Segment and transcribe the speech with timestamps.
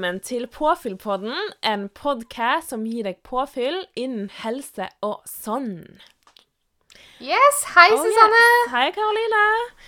[0.00, 5.98] velkommen til Påfyllpodden, en podkast som gir deg påfyll innen helse og sånn.
[7.20, 8.40] Yes, Hei, Oh, Susanne.
[8.40, 8.70] yes.
[8.72, 9.42] Hei, Karoline.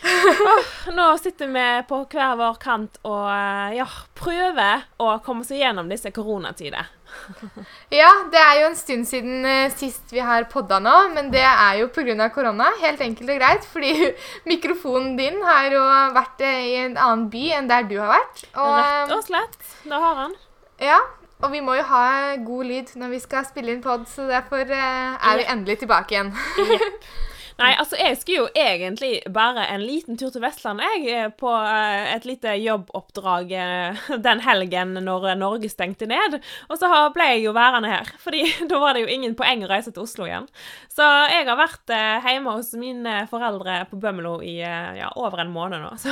[0.05, 5.55] Oh, nå sitter vi på hver vår kant og eh, ja, prøver å komme oss
[5.57, 6.85] gjennom disse koronatider.
[8.01, 11.45] Ja, det er jo en stund siden uh, sist vi har podda nå, men det
[11.45, 12.29] er jo pga.
[12.35, 12.71] korona.
[12.83, 13.67] Helt enkelt og greit.
[13.73, 14.13] Fordi
[14.53, 15.83] mikrofonen din har jo
[16.17, 18.45] vært uh, i en annen by enn der du har vært.
[18.55, 19.59] Og, Rett og slett.
[19.89, 20.39] Da har han.
[20.79, 21.01] eh, ja,
[21.43, 22.05] og vi må jo ha
[22.39, 26.17] god lyd når vi skal spille inn pod, så derfor uh, er vi endelig tilbake
[26.17, 26.35] igjen.
[27.63, 31.51] Nei, altså jeg skulle jo egentlig bare en liten tur til Vestlandet, jeg, eh, på
[31.51, 36.41] eh, et lite jobboppdrag eh, den helgen når Norge stengte ned.
[36.67, 39.71] Og så ble jeg jo værende her, fordi da var det jo ingen poeng å
[39.71, 40.49] reise til Oslo igjen.
[40.91, 41.95] Så jeg har vært
[42.27, 45.95] hjemme hos mine foreldre på Bømlo i ja, over en måned nå.
[46.03, 46.11] Så,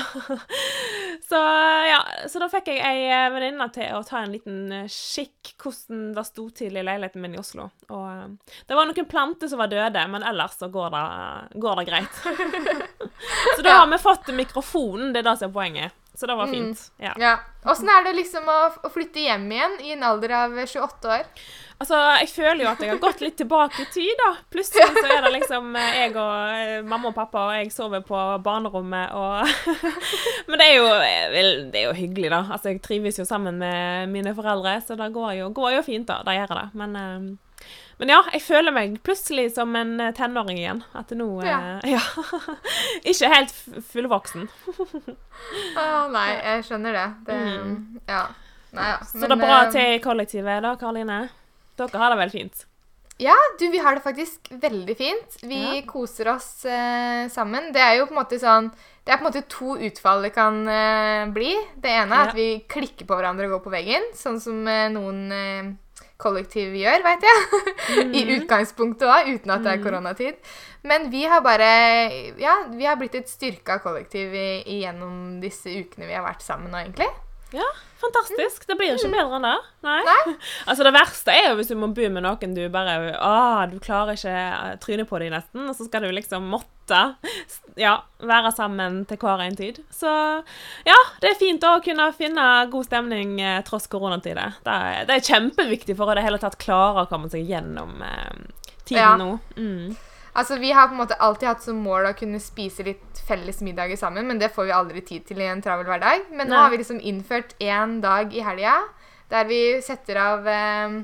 [1.26, 1.38] så
[1.86, 1.98] ja,
[2.30, 6.24] så da fikk jeg ei venninne til å ta en liten skikk kikk hvordan det
[6.28, 7.70] sto til i leiligheten min i Oslo.
[7.88, 8.36] Og
[8.68, 11.04] det var noen planter som var døde, men ellers så går det,
[11.54, 12.20] går det greit.
[13.56, 15.96] så da har vi fått mikrofonen, det er det som er poenget.
[16.20, 16.92] Så det var fint.
[17.00, 17.14] Ja.
[17.16, 17.38] Ja.
[17.64, 21.28] Åssen er det liksom å, å flytte hjem igjen i en alder av 28 år?
[21.80, 24.34] Altså, jeg føler jo at jeg har gått litt tilbake i tid, da.
[24.52, 28.02] Plutselig så er det liksom eh, jeg og eh, mamma og pappa, og jeg sover
[28.04, 29.48] på barnerommet, og
[30.50, 31.38] Men det er, jo, eh,
[31.72, 32.42] det er jo hyggelig, da.
[32.50, 36.10] Altså, jeg trives jo sammen med mine foreldre, så det går jo, går jo fint,
[36.10, 36.20] da.
[36.26, 36.66] Det gjør det.
[36.82, 36.98] Men,
[38.00, 40.80] men ja, jeg føler meg plutselig som en eh, tenåring igjen.
[40.96, 42.00] At nå eh, Ja.
[43.10, 43.52] Ikke helt
[43.92, 44.48] fullvoksen.
[45.80, 47.06] Å nei, jeg skjønner det.
[47.28, 47.38] det
[48.08, 48.24] Ja.
[48.72, 48.96] Nei, ja.
[49.02, 49.06] Mm.
[49.12, 51.20] Så det er bra eh, til kollektivet, da, Karoline?
[51.80, 52.66] Dere har det vel fint?
[53.20, 55.34] Ja, du, vi har det faktisk veldig fint.
[55.44, 55.82] Vi Ja.
[55.88, 57.68] koser oss eh, sammen.
[57.74, 58.70] Det er jo på en måte sånn
[59.04, 61.50] Det er på en måte to utfall det kan eh, bli.
[61.76, 62.28] Det ene er Ja.
[62.30, 65.76] at vi klikker på hverandre og går på veggen, sånn som noen
[66.20, 67.62] kollektiv gjør, veit jeg.
[68.20, 70.52] I utgangspunktet òg, uten at det er koronatid.
[70.86, 71.70] Men vi har bare
[72.40, 76.72] Ja, vi har blitt et styrka kollektiv i, gjennom disse ukene vi har vært sammen
[76.72, 77.10] nå, egentlig.
[77.56, 77.66] Ja,
[78.02, 78.66] fantastisk.
[78.68, 79.56] Det blir ikke bedre enn det.
[79.86, 80.00] Nei.
[80.70, 83.32] Altså, det verste er jo hvis du må bo med noen du bare Å,
[83.70, 87.00] du klarer ikke trynet på dem nesten, og så skal du liksom måtte
[87.78, 87.92] ja,
[88.26, 89.78] være sammen til hver en tid.
[89.94, 90.10] Så
[90.88, 94.56] ja, det er fint å kunne finne god stemning eh, tross koronatider.
[94.66, 98.00] Det er, det er kjempeviktig for å det hele tatt klare å komme seg gjennom
[98.02, 98.46] eh,
[98.84, 99.12] tiden Ja.
[99.20, 99.36] nå.
[99.56, 99.94] Mm.
[100.32, 103.60] Altså, Vi har på en måte alltid hatt som mål å kunne spise litt felles
[103.66, 106.28] middager sammen, men det får vi aldri tid til i en travel hverdag.
[106.30, 108.80] Men nå har vi liksom innført én dag i helga
[109.30, 110.94] der vi setter av eh,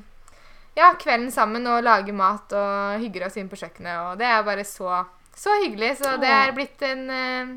[0.76, 4.00] ja, kvelden sammen og lager mat og hygger oss inn på kjøkkenet.
[4.02, 5.04] Og det er bare så,
[5.34, 5.96] så hyggelig.
[6.02, 7.54] Så det er blitt en, eh,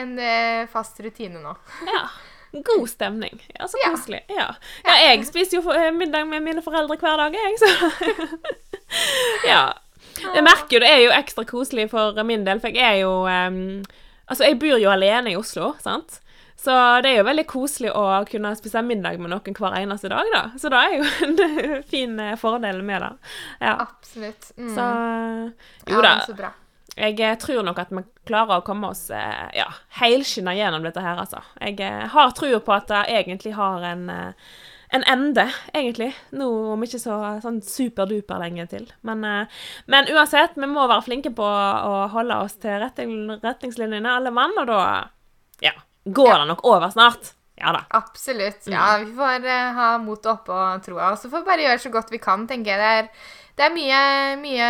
[0.00, 1.54] en eh, fast rutine nå.
[1.90, 2.08] Ja.
[2.66, 3.38] God stemning.
[3.54, 4.24] Ja, så koselig.
[4.28, 4.48] Ja.
[4.82, 7.70] ja, jeg spiser jo eh, middag med mine foreldre hver dag, jeg, så
[9.52, 9.62] Ja.
[10.20, 13.14] Jeg merker jo det er jo ekstra koselig for min del, for jeg er jo
[13.26, 13.82] um,
[14.30, 16.20] Altså, jeg bor jo alene i Oslo, sant?
[16.60, 20.28] Så det er jo veldig koselig å kunne spise middag med noen hver eneste dag,
[20.34, 20.42] da.
[20.60, 23.10] Så det er jo en fin eh, fordel med det.
[23.62, 23.74] Ja.
[23.86, 24.50] Absolutt.
[24.58, 24.74] Mm.
[24.76, 24.88] Så
[25.90, 26.12] Jo da.
[26.28, 26.50] Ja.
[27.00, 29.70] Jeg eh, tror nok at vi klarer å komme oss eh, ja,
[30.02, 31.40] helskinna gjennom dette her, altså.
[31.64, 34.04] Jeg har trua på at det egentlig har en,
[34.90, 36.10] en ende, egentlig.
[36.34, 38.88] Nå om ikke så sånn superduper lenge til.
[39.06, 44.16] Men, eh, men uansett, vi må være flinke på å holde oss til retning, retningslinjene,
[44.16, 44.80] alle mann, og da
[45.62, 47.34] ja, går det nok over snart.
[47.60, 47.84] Ja da.
[47.92, 48.66] Absolutt.
[48.72, 51.12] Ja, vi får eh, ha motet oppe og troa.
[51.12, 52.80] Og så får vi bare gjøre så godt vi kan, tenker jeg.
[52.80, 54.04] Det er, det er mye,
[54.40, 54.68] mye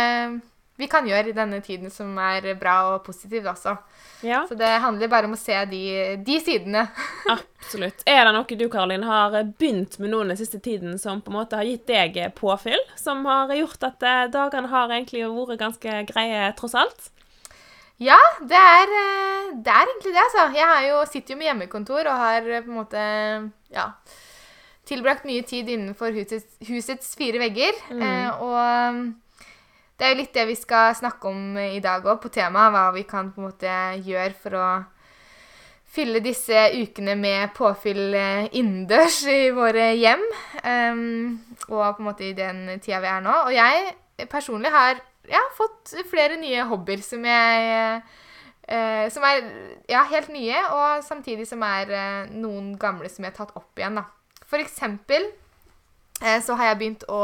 [0.81, 3.77] vi kan gjøre i denne tiden som er bra og positivt også.
[4.21, 5.81] Ja, Så det handler bare om å se de,
[6.25, 6.85] de sidene.
[7.35, 8.03] absolutt.
[8.05, 11.39] Er det noe du, Karoline, har begynt med nå den siste tiden som på en
[11.39, 12.81] måte har gitt deg påfyll?
[12.99, 17.11] Som har gjort at eh, dagene har egentlig vært ganske greie, tross alt?
[18.01, 20.45] Ja, det er, eh, det er egentlig det, altså.
[20.57, 23.03] Jeg jo, sitter jo med hjemmekontor og har eh, på en måte
[23.73, 23.91] ja,
[24.89, 27.77] tilbrakt mye tid innenfor husets, husets fire vegger.
[27.93, 29.13] Eh, og
[30.01, 32.71] det er jo litt det vi skal snakke om i dag òg, på temaet.
[32.73, 34.69] Hva vi kan på en måte gjøre for å
[35.93, 40.23] fylle disse ukene med påfyll eh, innendørs i våre hjem.
[40.63, 41.03] Um,
[41.67, 43.35] og på en måte i den tida vi er nå.
[43.43, 49.43] Og jeg personlig har ja, fått flere nye hobbyer som jeg uh, Som er
[49.85, 53.77] ja, helt nye, og samtidig som er uh, noen gamle som jeg har tatt opp
[53.77, 54.01] igjen.
[54.01, 54.07] da.
[54.49, 55.29] For eksempel
[56.23, 57.21] uh, så har jeg begynt å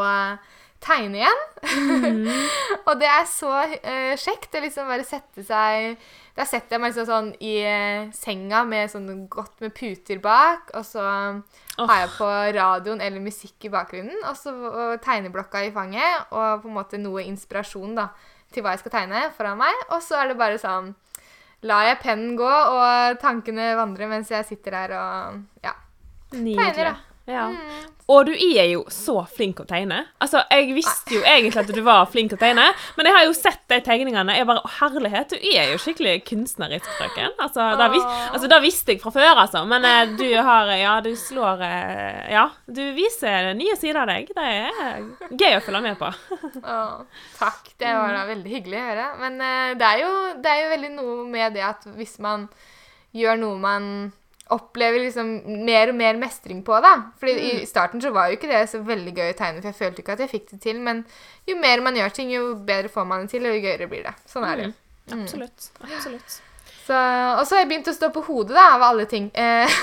[0.88, 1.42] tegne igjen.
[2.88, 5.98] og det er så uh, kjekt å liksom bare sette seg
[6.38, 10.72] Da setter jeg meg liksom sånn i uh, senga med sånn godt med puter bak,
[10.78, 11.88] og så oh.
[11.90, 12.30] har jeg på
[12.60, 17.02] radioen eller musikk i bakgrunnen, og så og tegneblokka i fanget, og på en måte
[17.02, 18.12] noe inspirasjon da,
[18.54, 19.84] til hva jeg skal tegne foran meg.
[19.92, 20.94] Og så er det bare sånn
[21.66, 25.74] Lar jeg pennen gå, og tankene vandre mens jeg sitter der og ja.
[26.36, 26.58] Nydelig.
[26.60, 27.17] Tegner, da.
[27.28, 27.50] Ja.
[27.52, 27.94] Mm.
[28.08, 29.98] Og du er jo så flink å tegne.
[30.24, 33.34] Altså, Jeg visste jo egentlig at du var flink å tegne, men jeg har jo
[33.36, 34.36] sett de tegningene.
[34.38, 37.36] Jeg bare, Herlighet, du er jo skikkelig kunstnerisk, frøken.
[37.44, 39.66] Altså, det vis, altså, visste jeg fra før, altså.
[39.68, 44.32] Men eh, du har Ja, du slår eh, Ja, du viser nye sider av deg.
[44.32, 45.04] Det er
[45.36, 46.12] gøy å følge med på.
[46.64, 46.78] Å,
[47.42, 47.74] takk.
[47.76, 49.10] Det var da veldig hyggelig å høre.
[49.26, 52.48] Men eh, det, er jo, det er jo veldig noe med det at hvis man
[53.18, 53.92] gjør noe man
[54.54, 55.30] opplever liksom
[55.68, 56.94] mer og mer mestring på, da.
[57.20, 59.80] Fordi i starten så var jo ikke det så veldig gøy å tegne, for jeg
[59.80, 60.82] følte ikke at jeg fikk det til.
[60.84, 61.04] Men
[61.50, 64.06] jo mer man gjør ting, jo bedre får man det til, og jo gøyere blir
[64.08, 64.14] det.
[64.30, 64.70] Sånn er det.
[65.08, 65.24] Mm.
[65.24, 65.70] Absolutt.
[65.84, 66.40] Absolutt.
[66.88, 69.28] Så, og så har jeg begynt å stå på hodet, da, av alle ting.
[69.36, 69.78] Eh,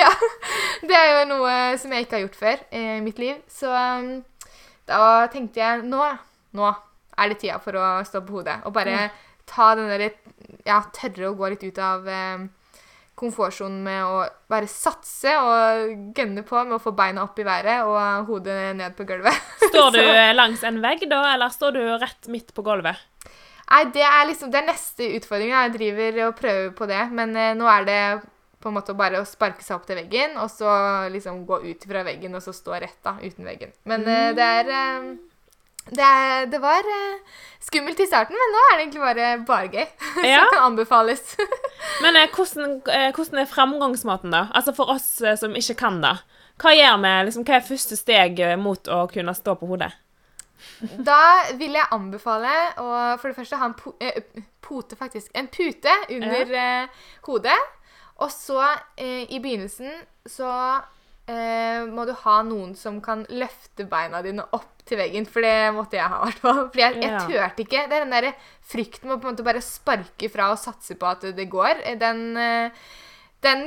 [0.00, 0.10] ja.
[0.86, 3.38] Det er jo noe som jeg ikke har gjort før eh, i mitt liv.
[3.50, 4.20] Så um,
[4.86, 6.02] da tenkte jeg nå,
[6.54, 6.68] nå
[7.16, 8.60] er det tida for å stå på hodet.
[8.68, 9.08] Og bare
[9.48, 10.12] ta den derre
[10.66, 12.46] Ja, tørre å gå litt ut av eh,
[13.16, 14.20] komfortsonen med å
[14.50, 18.96] bare satse og gønne på med å få beina opp i været og hodet ned
[18.98, 19.36] på gulvet.
[19.70, 23.00] Står du eh, langs en vegg, da, eller står du rett midt på gulvet?
[23.66, 25.50] Nei, det er liksom det er neste utfordring.
[25.50, 28.00] Jeg driver og prøver på det, men eh, nå er det
[28.62, 30.70] på en måte bare å sparke seg opp til veggen, og så
[31.12, 33.74] liksom gå ut fra veggen, og så stå rett da, uten veggen.
[33.88, 35.10] Men eh, det er eh,
[35.90, 37.18] det, det var uh,
[37.62, 39.84] skummelt i starten, men nå er det egentlig bare, bare gøy.
[40.26, 40.40] Ja.
[40.40, 41.36] det kan anbefales.
[42.02, 44.46] Men uh, hvordan, uh, hvordan er fremgangsmåten, da?
[44.54, 45.06] Altså for oss
[45.38, 46.16] som ikke kan det.
[46.58, 47.12] Hva gjør vi?
[47.28, 49.92] Liksom, hva er første steg mot å kunne stå på hodet?
[50.80, 52.86] Da vil jeg anbefale å
[53.20, 53.92] for det første ha en po
[54.64, 55.28] pote, faktisk.
[55.36, 56.88] En pute under
[57.28, 57.58] hodet.
[58.24, 58.64] Og så,
[58.96, 59.92] i begynnelsen,
[60.26, 60.48] så
[61.92, 65.28] må du ha noen som kan løfte beina dine opp til veggen.
[65.30, 66.60] For det måtte jeg ha, i hvert fall.
[66.72, 67.86] For jeg, jeg turte ikke.
[67.86, 68.34] Det er den derre
[68.66, 71.82] frykten med å på en måte bare sparke fra og satse på at det går.
[72.02, 72.86] Den, eh,
[73.46, 73.66] den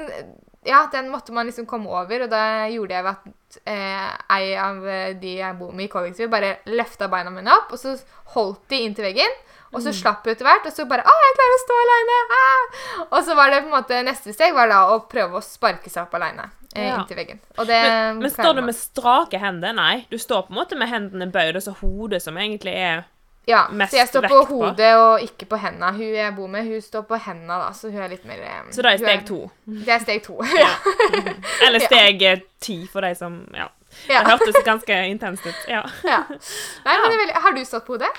[0.68, 4.50] ja, den måtte man liksom komme over, og da gjorde jeg ved at eh, ei
[4.60, 4.82] av
[5.22, 7.96] de jeg bor med i kollektivet, bare løfta beina mine opp, og så
[8.36, 9.40] holdt de inntil veggen.
[9.70, 12.22] Og så slapp jeg etter hvert, og så bare 'Å, jeg klarer å stå aleine!'
[12.36, 12.80] Ah!
[13.06, 15.92] Og så var det på en måte neste steg var da å prøve å sparke
[15.94, 17.00] seg opp aleine eh, Ja.
[17.02, 17.40] inntil veggen.
[17.58, 19.74] Det Men, men står du med strake hender?
[19.74, 20.06] Nei.
[20.12, 23.04] Du står på en måte med hendene bøyd, og så hodet som egentlig er
[23.48, 24.60] Ja, mest så jeg står på på?
[24.60, 25.92] hodet og ikke på hendene.
[25.96, 28.70] Hun jeg bor med, hun står på hendene, da, så hun er litt mer eh,
[28.72, 29.40] Så det er steg steg to.
[29.66, 30.38] Det er steg to.
[30.60, 30.70] Ja.
[31.68, 33.68] Eller steg eh, ti, for de som Ja.
[34.08, 34.20] Ja.
[34.22, 35.56] Det hørtes ganske intenst ut.
[35.68, 35.82] Ja.
[36.04, 36.20] ja.
[36.86, 38.12] Nei, er veldig, har du stått på hodet?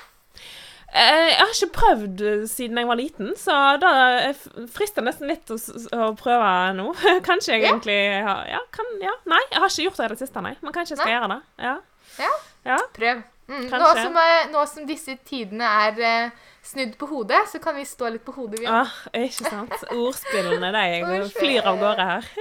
[0.91, 3.91] Eh, Jeg har ikke prøvd eh, siden jeg var liten, så da
[4.27, 4.41] eh,
[4.73, 5.57] frister nesten litt å,
[5.95, 6.89] å prøve nå.
[7.29, 7.73] Kanskje jeg Ja.
[7.73, 9.13] egentlig har ja, kan, ja.
[9.31, 10.55] Nei, jeg har ikke gjort det i det siste, nei.
[10.61, 11.17] Men kanskje jeg skal Nei.
[11.19, 11.41] gjøre det.
[11.63, 11.75] Ja.
[12.19, 12.31] Ja.
[12.73, 12.79] ja.
[12.97, 13.21] Prøv.
[13.51, 13.65] Mm.
[13.67, 17.83] Nå, som, er, nå som disse tidene er eh, snudd på hodet, så kan vi
[17.87, 18.77] stå litt på hodet, vi òg.
[18.83, 19.73] Ah, ikke sant?
[19.91, 22.29] Ordspillene, de flyr av gårde her.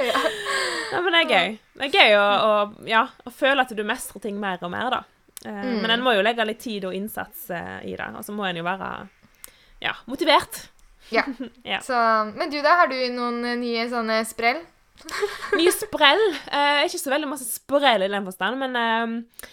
[0.00, 0.16] Ja.
[0.90, 1.50] Ja, men det er gøy.
[1.76, 2.52] Det er gøy å, å,
[2.88, 5.00] ja, å føle at du mestrer ting mer og mer, da.
[5.46, 5.78] Eh, Mm.
[5.82, 8.08] Men en må jo legge litt tid og innsats eh, i det.
[8.18, 8.90] Og så må en jo være
[9.80, 10.66] ja, motivert.
[11.10, 11.24] Ja.
[11.64, 11.80] Ja.
[11.80, 11.96] Så,
[12.36, 12.76] men du, da?
[12.82, 14.60] Har du noen eh, nye sånne sprell?
[15.58, 16.22] nye sprell.
[16.52, 19.46] Eh, ikke så veldig masse sprell i den forstand, men eh,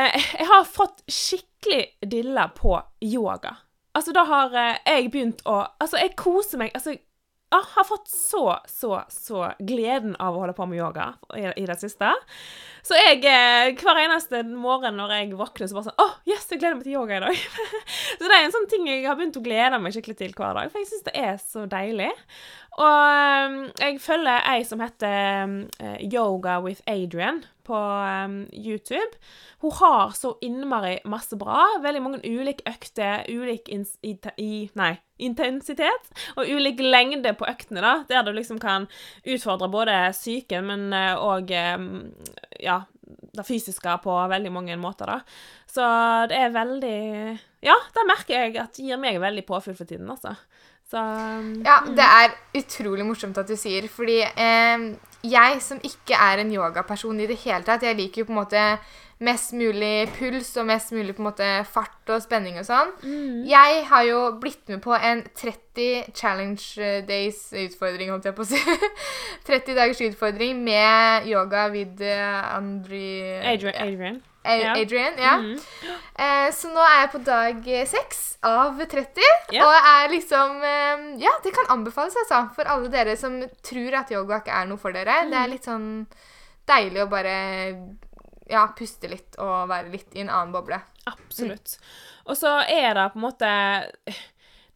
[0.00, 3.52] eh, jeg har fått skikkelig dilla på yoga.
[3.98, 4.52] Altså, da har
[4.86, 6.72] jeg begynt å Altså, jeg koser meg.
[6.76, 6.94] Altså,
[7.48, 11.64] jeg har fått så, så, så gleden av å holde på med yoga i, i
[11.68, 12.10] det siste.
[12.84, 16.60] Så jeg, eh, hver eneste morgen når jeg våkner, så bare sånn Å, yes, jeg
[16.60, 17.42] gleder meg til yoga i dag.
[18.18, 20.60] så det er en sånn ting jeg har begynt å glede meg skikkelig til hver
[20.60, 22.12] dag, for jeg syns det er så deilig.
[22.78, 29.18] Og um, jeg følger ei som heter eh, Yoga with Adrian på um, YouTube.
[29.64, 31.64] Hun har så innmari masse bra.
[31.82, 38.26] Veldig mange ulike økter, ulik i, nei, intensitet og ulik lengde på øktene, da, der
[38.26, 38.86] du liksom kan
[39.26, 41.52] utfordre både psyken, men òg
[42.60, 42.80] ja,
[43.38, 45.20] det fysiske på veldig mange måter, da.
[45.68, 45.84] Så
[46.30, 46.98] det er veldig
[47.64, 50.34] Ja, det merker jeg at gir meg veldig påfyll for tiden, altså.
[50.88, 54.86] Så um, Ja, det er utrolig morsomt at du sier, fordi eh,
[55.28, 58.40] jeg som ikke er en yogaperson i det hele tatt, jeg liker jo på en
[58.40, 58.64] måte
[59.20, 62.92] mest mulig puls og mest mulig på en måte fart og spenning og sånn.
[63.48, 68.60] Jeg har jo blitt med på en 30 challenge days-utfordring, holdt jeg på å si.
[69.50, 73.10] 30 dagers utfordring med yoga with uh, Andri
[73.42, 74.20] Adrian, Adrian.
[74.48, 74.72] Ja.
[74.78, 75.18] Adrian.
[75.20, 75.34] ja.
[75.42, 75.58] Mm.
[76.16, 79.18] Eh, så nå er jeg på dag eh, seks av 30,
[79.50, 79.64] Yeah.
[79.64, 82.44] og er liksom eh, Ja, det kan anbefales, altså.
[82.56, 85.24] For alle dere som tror at yoga ikke er noe for dere.
[85.26, 85.42] Det Mm.
[85.42, 85.88] er litt sånn
[86.68, 87.34] deilig å bare
[88.48, 90.80] ja, puste litt og være litt i en annen boble.
[91.08, 91.78] Absolutt.
[92.28, 93.50] Og så er det på en måte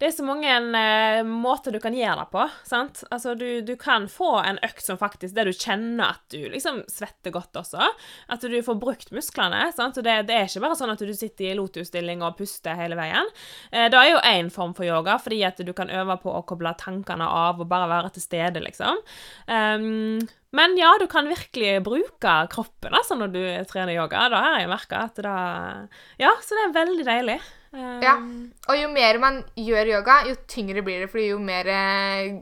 [0.02, 2.42] Det er så mange uh, måter du kan gjøre det på.
[2.66, 3.04] sant?
[3.14, 6.80] Altså, du, du kan få en økt som faktisk Der du kjenner at du liksom
[6.90, 7.86] svetter godt også.
[8.26, 9.68] At du får brukt musklene.
[9.76, 10.00] sant?
[10.00, 12.98] Og det, det er ikke bare sånn at du sitter i lotusstilling og puster hele
[12.98, 13.30] veien.
[13.70, 16.42] Uh, det er jo én form for yoga, fordi at du kan øve på å
[16.50, 18.98] koble tankene av og bare være til stede, liksom.
[19.46, 20.18] Um,
[20.50, 24.26] men ja, du kan virkelig bruke kroppen altså, når du trener yoga.
[24.34, 25.40] Da har jeg merka at det
[26.26, 27.42] Ja, så det er veldig deilig.
[27.72, 28.16] Um, Ja.
[28.68, 32.40] Og jo mer man gjør yoga, jo tyngre blir det, fordi jo mer eh,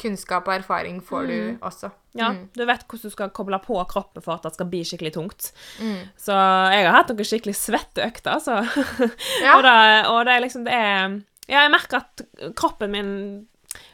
[0.00, 1.92] kunnskap og erfaring får du også.
[2.16, 2.48] Ja, Mm.
[2.56, 5.50] Du vet hvordan du skal koble på kroppen for at det skal bli skikkelig tungt.
[5.78, 6.08] Mm.
[6.16, 6.32] Så
[6.72, 8.62] jeg har hatt noen skikkelig svette økter, altså.
[9.44, 9.58] Ja.
[9.58, 9.68] og,
[10.14, 12.24] og det er liksom det er Ja, jeg merker at
[12.56, 13.12] kroppen min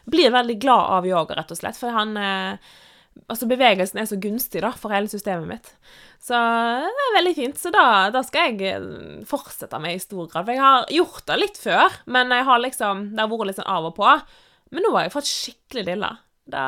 [0.08, 1.76] blir veldig glad av yoga, rett og slett.
[1.76, 2.56] For han eh,
[3.28, 5.68] Altså, bevegelsen er så gunstig da, for hele systemet mitt.
[6.22, 7.58] Så det er veldig fint.
[7.60, 10.46] Så da, da skal jeg eh, fortsette med i stor grad.
[10.46, 13.60] For jeg har gjort det litt før, men jeg har liksom, det har vært litt
[13.60, 14.14] sånn av og på.
[14.72, 16.14] Men nå har jeg fått skikkelig dilla.
[16.52, 16.64] Det,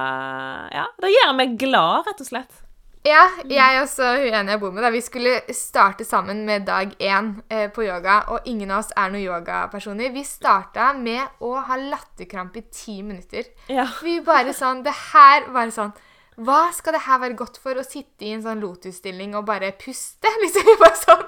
[0.76, 2.60] ja, det gjør meg glad, rett og slett.
[3.04, 6.94] Ja, jeg også, hun ene jeg bor med, da, vi skulle starte sammen med dag
[7.04, 10.08] én eh, på yoga, og ingen av oss er noen yogapersoner.
[10.14, 13.50] Vi starta med å ha latterkrampe i ti minutter.
[13.68, 13.84] Ja.
[14.00, 15.92] Vi bare sånn Det her var sånn
[16.34, 17.78] Hva skal det her være godt for?
[17.78, 20.30] Å sitte i en sånn lotusstilling og bare puste?
[20.42, 21.24] Liksom bare sånn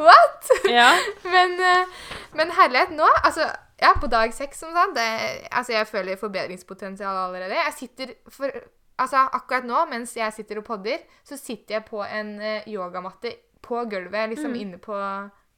[0.00, 0.50] What?
[0.72, 0.88] Ja.
[1.28, 1.94] Men, eh,
[2.38, 3.48] men herlighet, nå Altså,
[3.82, 5.08] ja, på dag seks, som sagt det,
[5.50, 7.58] Altså, jeg føler forbedringspotensial allerede.
[7.58, 8.52] Jeg sitter for
[8.96, 13.34] Altså, akkurat nå, mens jeg sitter og podder, så sitter jeg på en eh, yogamatte
[13.60, 14.96] på gulvet, liksom inne på,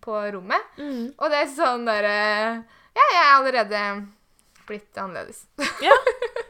[0.03, 0.73] på rommet.
[0.81, 1.05] Mm.
[1.15, 2.17] Og det er sånn derre
[2.97, 3.83] Ja, jeg er allerede
[4.69, 5.47] blitt annerledes.
[5.85, 5.95] Ja,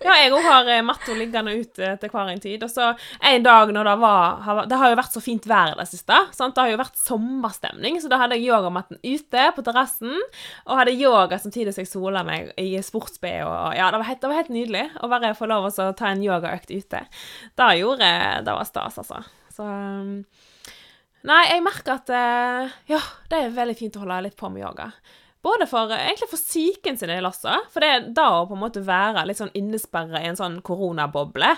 [0.02, 2.62] ja jeg òg har eh, matta liggende ute til hver en tid.
[2.64, 2.90] Og så
[3.30, 6.18] en dag når det var Det har jo vært så fint vær i det siste.
[6.36, 6.56] Sant?
[6.56, 10.14] Det har jo vært sommerstemning, så da hadde jeg yogamatten ute på terrassen.
[10.66, 13.48] Og hadde yoga samtidig som jeg sola meg i sports-BH.
[13.78, 16.24] Ja, det var, helt, det var helt nydelig å bare få lov å ta en
[16.24, 17.04] yogaøkt ute.
[17.58, 18.12] Det gjorde
[18.46, 19.22] Det var stas, altså.
[19.54, 20.22] Så um,
[21.26, 24.62] Nei, jeg merker at eh, Ja, det er veldig fint å holde litt på med
[24.62, 24.92] yoga.
[25.48, 27.54] Både for, egentlig for psyken sin del også.
[27.72, 31.54] For det da å på en måte være litt sånn innesperra i en sånn koronaboble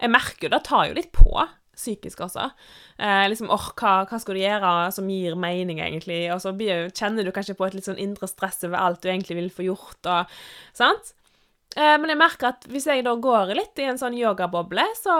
[0.00, 1.34] Jeg merker jo det tar jo litt på
[1.74, 2.48] psykisk også.
[2.98, 6.20] Eh, liksom, or, hva, hva skal du gjøre som gir mening, egentlig?
[6.34, 9.10] Og så blir, kjenner du kanskje på et litt sånn indre stress over alt du
[9.10, 10.34] egentlig vil få gjort, og
[10.76, 11.14] Sant?
[11.74, 15.14] Eh, men jeg merker at hvis jeg da går litt i en sånn yogaboble, så,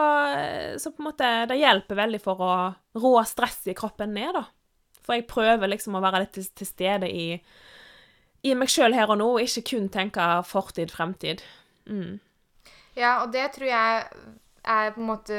[0.78, 2.52] så på en måte Det hjelper veldig for å
[3.02, 4.44] rå stresset i kroppen ned, da.
[5.04, 7.26] For jeg prøver liksom å være litt til, til stede i,
[8.44, 11.42] i meg sjøl her og nå, og ikke kun tenke fortid, fremtid.
[11.88, 12.20] Mm.
[12.94, 14.04] Ja, og det tror jeg
[14.64, 15.38] er på en måte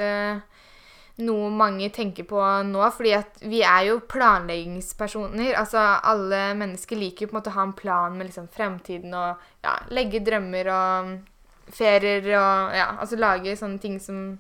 [1.23, 5.53] noe mange tenker på nå, fordi at vi er jo planleggingspersoner.
[5.55, 9.15] Altså, alle mennesker liker jo på en måte å ha en plan med liksom fremtiden
[9.15, 11.13] og ja, legge drømmer og
[11.75, 14.35] ferier og ja, altså lage sånne ting som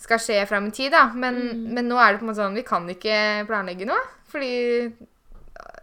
[0.00, 1.10] skal skje fram i tid, da.
[1.12, 4.00] Men, men nå er det på en måte sånn Vi kan ikke planlegge noe,
[4.32, 4.54] fordi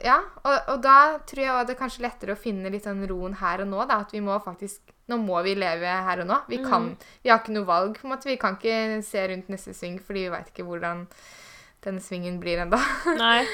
[0.03, 0.19] Ja.
[0.43, 3.63] Og, og da tror jeg det er kanskje lettere å finne litt den roen her
[3.63, 4.01] og nå, da.
[4.05, 6.41] At vi må faktisk Nå må vi leve her og nå.
[6.51, 6.89] Vi kan
[7.23, 8.27] Vi har ikke noe valg, på en måte.
[8.27, 11.05] Vi kan ikke se rundt neste sving, fordi vi veit ikke hvordan
[11.85, 12.79] denne svingen blir ennå.
[13.21, 13.45] Nei.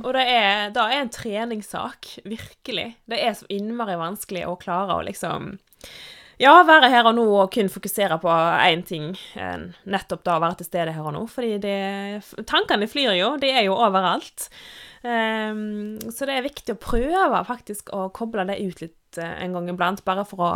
[0.00, 2.86] Og det er, det er en treningssak, virkelig.
[3.04, 5.52] Det er så innmari vanskelig å klare å liksom
[6.40, 8.30] ja, være her og nå og kun fokusere på
[8.64, 9.12] én ting,
[9.84, 11.26] nettopp da være til stede her og nå.
[11.30, 11.76] Fordi det,
[12.48, 14.48] tankene flyr jo, de er jo overalt.
[15.02, 19.56] Ehm, så det er viktig å prøve faktisk å koble det ut litt uh, en
[19.56, 20.52] gang iblant, bare for å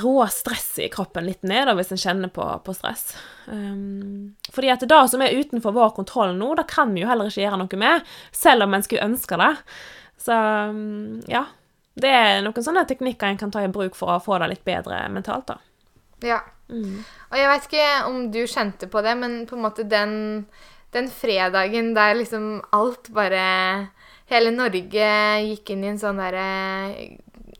[0.00, 3.08] roe stresset i kroppen litt ned da, hvis en kjenner på, på stress.
[3.50, 7.30] Um, fordi at det som er utenfor vår kontroll nå, det kan vi jo heller
[7.30, 9.54] ikke gjøre noe med, selv om en skulle ønske det.
[10.20, 11.46] Så um, ja.
[12.00, 14.62] Det er noen sånne teknikker en kan ta i bruk for å få det litt
[14.64, 15.58] bedre mentalt, da.
[16.24, 16.38] Ja.
[16.70, 17.02] Mm.
[17.02, 20.12] Og jeg vet ikke om du kjente på det, men på en måte den,
[20.94, 23.90] den fredagen der liksom alt bare
[24.30, 25.06] Hele Norge
[25.42, 26.46] gikk inn i en sånn derre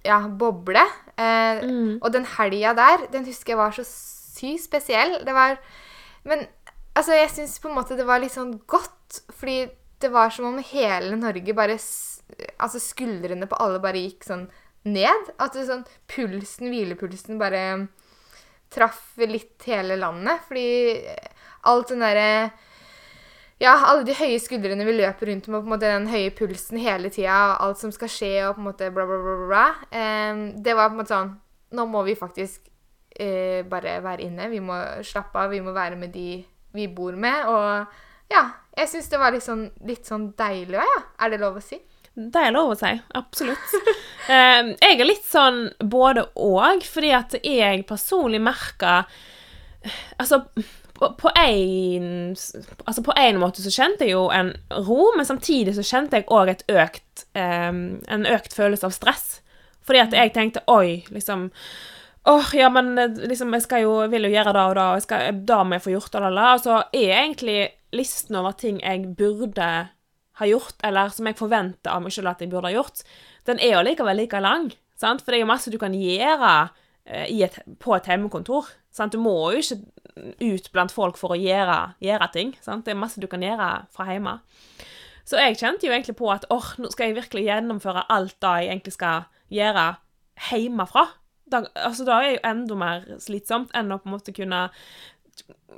[0.07, 0.83] ja, boble.
[1.17, 1.99] Eh, Mm.
[2.01, 5.19] Og den helga der, den husker jeg var så sykt spesiell.
[5.27, 5.59] Det var
[6.25, 6.47] Men
[6.95, 9.69] altså, jeg syns på en måte det var litt sånn godt, fordi
[10.01, 11.77] det var som om hele Norge bare
[12.61, 14.47] Altså skuldrene på alle bare gikk sånn
[14.85, 15.33] ned.
[15.39, 17.89] At det sånn pulsen, hvilepulsen, bare
[18.71, 20.41] traff litt hele landet.
[20.47, 20.69] Fordi
[21.69, 22.53] alt den derre
[23.61, 26.81] ja, alle de høye skuldrene vi løper rundt med, på en måte den høye pulsen
[26.81, 29.49] hele tida, og alt som skal skje, og på en måte bla, bla, bla, bla,
[29.52, 30.02] bla.
[30.64, 31.38] Det var på en måte sånn
[31.71, 32.64] Nå må vi faktisk
[33.14, 34.49] eh, bare være inne.
[34.50, 34.75] Vi må
[35.07, 35.52] slappe av.
[35.52, 36.40] Vi må være med de
[36.75, 37.47] vi bor med.
[37.47, 38.43] Og ja,
[38.79, 41.00] jeg syns det var litt sånn, litt sånn deilig òg, ja.
[41.23, 41.79] Er det lov å si?
[42.14, 42.95] Det er lov å si.
[43.21, 43.76] Absolutt.
[44.31, 45.57] Eh, jeg er litt sånn
[45.90, 49.09] både og, fordi at jeg personlig merker
[50.21, 50.43] Altså,
[51.00, 52.35] på, én
[52.87, 53.02] Altså,
[53.40, 54.52] måte så kjente jeg jo en
[54.87, 59.40] ro, men samtidig så kjente jeg òg et økt eh, En økt følelse av stress.
[59.87, 61.49] Fordi at jeg tenkte oi, liksom
[62.28, 64.99] Åh, ja, men eh, liksom, jeg skal jo, vil jo gjøre det og det, og
[64.99, 67.57] jeg skal, da må jeg få gjort det, og det, og så er egentlig
[67.97, 69.71] listen over ting jeg burde
[70.40, 73.02] ha gjort, eller som jeg forventer av meg sjøl at jeg burde ha gjort,
[73.49, 74.69] den er jo likevel like lang,
[75.00, 75.25] sant?
[75.25, 76.52] For det er jo masse du kan gjøre
[77.09, 79.16] eh, et, på et hjemmekontor, sant?
[79.16, 79.80] Du må jo ikke
[80.17, 82.85] ut blant folk for å gjøre, gjøre ting, sant?
[82.87, 84.38] Det er masse du kan gjøre fra hjemme.
[85.29, 88.55] Så jeg kjente jo egentlig på at åh, nå skal jeg virkelig gjennomføre alt det
[88.59, 89.87] jeg egentlig skal gjøre
[90.50, 91.07] hjemmefra.
[91.50, 94.69] Da, altså, da er jo enda mer slitsomt enn å på en måte kunne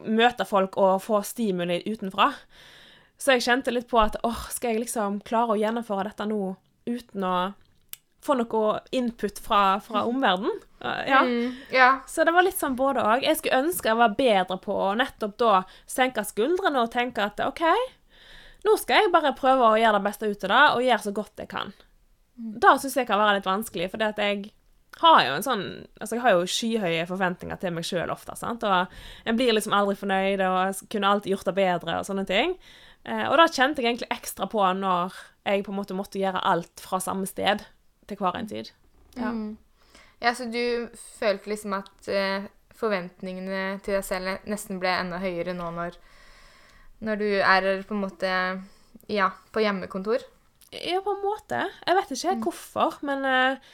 [0.09, 2.31] møte folk og få stimuli utenfra.
[3.21, 6.55] Så jeg kjente litt på at åh, skal jeg liksom klare å gjennomføre dette nå
[6.89, 7.37] uten å
[8.23, 10.61] få noe input fra, fra omverdenen?
[10.83, 11.21] Uh, Ja.
[11.27, 11.89] Mm, ja.
[12.07, 13.23] Så det var litt sånn både og.
[13.23, 17.43] Jeg skulle ønske jeg var bedre på å nettopp da senke skuldrene og tenke at
[17.45, 17.63] OK,
[18.67, 21.15] nå skal jeg bare prøve å gjøre det beste ut av det, og gjøre så
[21.15, 21.73] godt jeg kan.
[22.35, 24.53] Da syns jeg kan være litt vanskelig, for jeg
[25.01, 25.65] har jo en sånn
[26.01, 28.95] Altså, jeg har jo skyhøye forventninger til meg sjøl ofte, sant, og
[29.27, 32.57] jeg blir liksom aldri fornøyd, og jeg kunne alltid gjort det bedre, og sånne ting.
[33.05, 35.15] Eh, og da kjente jeg egentlig ekstra på når
[35.47, 37.65] jeg på en måte måtte gjøre alt fra samme sted
[38.09, 38.73] til hver en tid.
[39.17, 39.31] Ja.
[39.31, 39.57] Mm.
[40.23, 45.55] ja, så du følte liksom at eh, forventningene til deg selv nesten ble enda høyere
[45.57, 45.99] nå når,
[47.05, 48.33] når du er på en måte
[49.13, 50.25] ja, på hjemmekontor?
[50.73, 51.67] Ja, på en måte.
[51.85, 53.73] Jeg vet ikke helt hvorfor, men, eh,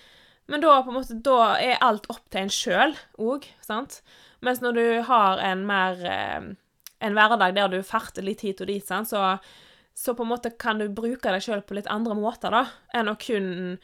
[0.50, 4.00] men da, måte, da er alt opp til en sjøl òg, sant?
[4.42, 6.48] Mens når du har en mer eh,
[6.98, 9.10] en hverdag der du farter litt hit og dit, sant?
[9.10, 9.22] Så,
[9.94, 12.64] så på en måte kan du bruke deg sjøl på litt andre måter da,
[12.96, 13.78] enn å kun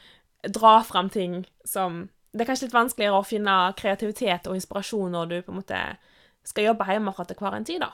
[0.53, 5.29] dra fram ting som Det er kanskje litt vanskeligere å finne kreativitet og inspirasjon når
[5.31, 5.83] du på en måte
[6.45, 7.93] skal jobbe hjemmefra til hver en tid, da.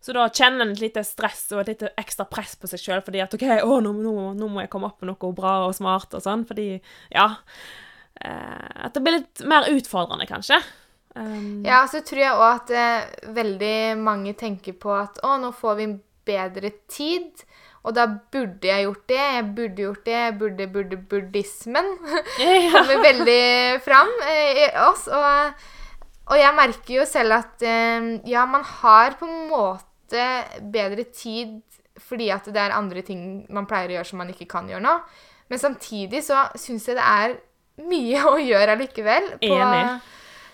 [0.00, 3.02] Så da kjenner en et lite stress og et lite ekstra press på seg sjøl
[3.04, 5.76] fordi at OK, å, nå, nå, nå må jeg komme opp med noe bra og
[5.78, 6.80] smart og sånn, fordi
[7.12, 7.28] Ja.
[8.22, 10.58] Eh, at det blir litt mer utfordrende, kanskje.
[11.14, 15.52] Um, Ja, så tror jeg òg at eh, veldig mange tenker på at å, nå
[15.56, 15.88] får vi
[16.28, 17.44] bedre tid,
[17.82, 21.88] og da burde jeg gjort det, jeg burde gjort det, jeg burde, burde, buddhismen
[22.74, 25.08] kommer veldig fram eh, i oss.
[25.10, 25.66] Og,
[26.30, 30.28] og jeg merker jo selv at eh, ja, man har på en måte
[30.72, 31.58] bedre tid
[32.02, 34.82] fordi at det er andre ting man pleier å gjøre som man ikke kan gjøre
[34.86, 34.94] nå.
[35.50, 37.34] Men samtidig så syns jeg det er
[37.88, 39.26] mye å gjøre allikevel.
[39.42, 40.00] på- Enig.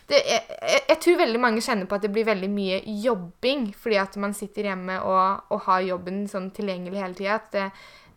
[0.09, 3.99] Det, jeg, jeg, tror veldig mange kjenner på at det blir veldig mye jobbing fordi
[4.01, 7.41] at man sitter hjemme og, og har jobben sånn tilgjengelig hele tida.
[7.41, 7.67] At det,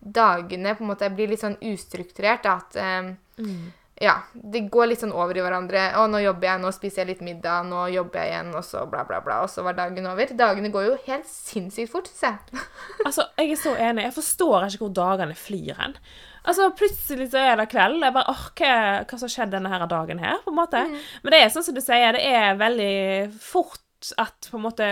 [0.01, 2.47] dagene på en måte blir litt sånn ustrukturert.
[2.49, 3.71] At eh, Mm.
[4.01, 5.83] Ja, det går litt sånn over i hverandre.
[5.93, 8.81] 'Å, nå jobber jeg, nå spiser jeg litt middag, nå jobber jeg igjen', og så
[8.89, 9.41] bla, bla, bla.
[9.45, 10.33] Og så var dagen over.
[10.37, 12.65] Dagene går jo helt sinnssykt fort, syns jeg.
[13.05, 14.07] Altså, jeg er så enig.
[14.09, 15.95] Jeg forstår ikke hvor dagene flyr hen.
[16.41, 18.01] Altså, Plutselig så er det kveld.
[18.01, 20.41] Jeg bare orker hva som har skjedd denne her dagen her.
[20.43, 20.81] på en måte.
[21.21, 22.93] Men det er sånn som du sier, det er veldig
[23.37, 24.87] fort at på en måte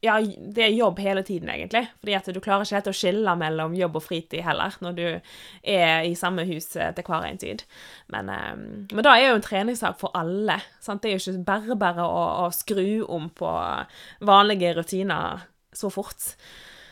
[0.00, 1.88] Ja, det er jobb hele tiden, egentlig.
[1.98, 5.06] Fordi at du klarer ikke helt å skille mellom jobb og fritid heller, når du
[5.66, 7.64] er i samme hus eh, til hver en tid.
[8.14, 8.54] Men, eh,
[8.94, 10.60] men da er jo en treningssak for alle.
[10.80, 11.02] sant?
[11.02, 13.50] Det er jo ikke bare bare å, å skru om på
[14.22, 15.42] vanlige rutiner
[15.74, 16.34] så fort.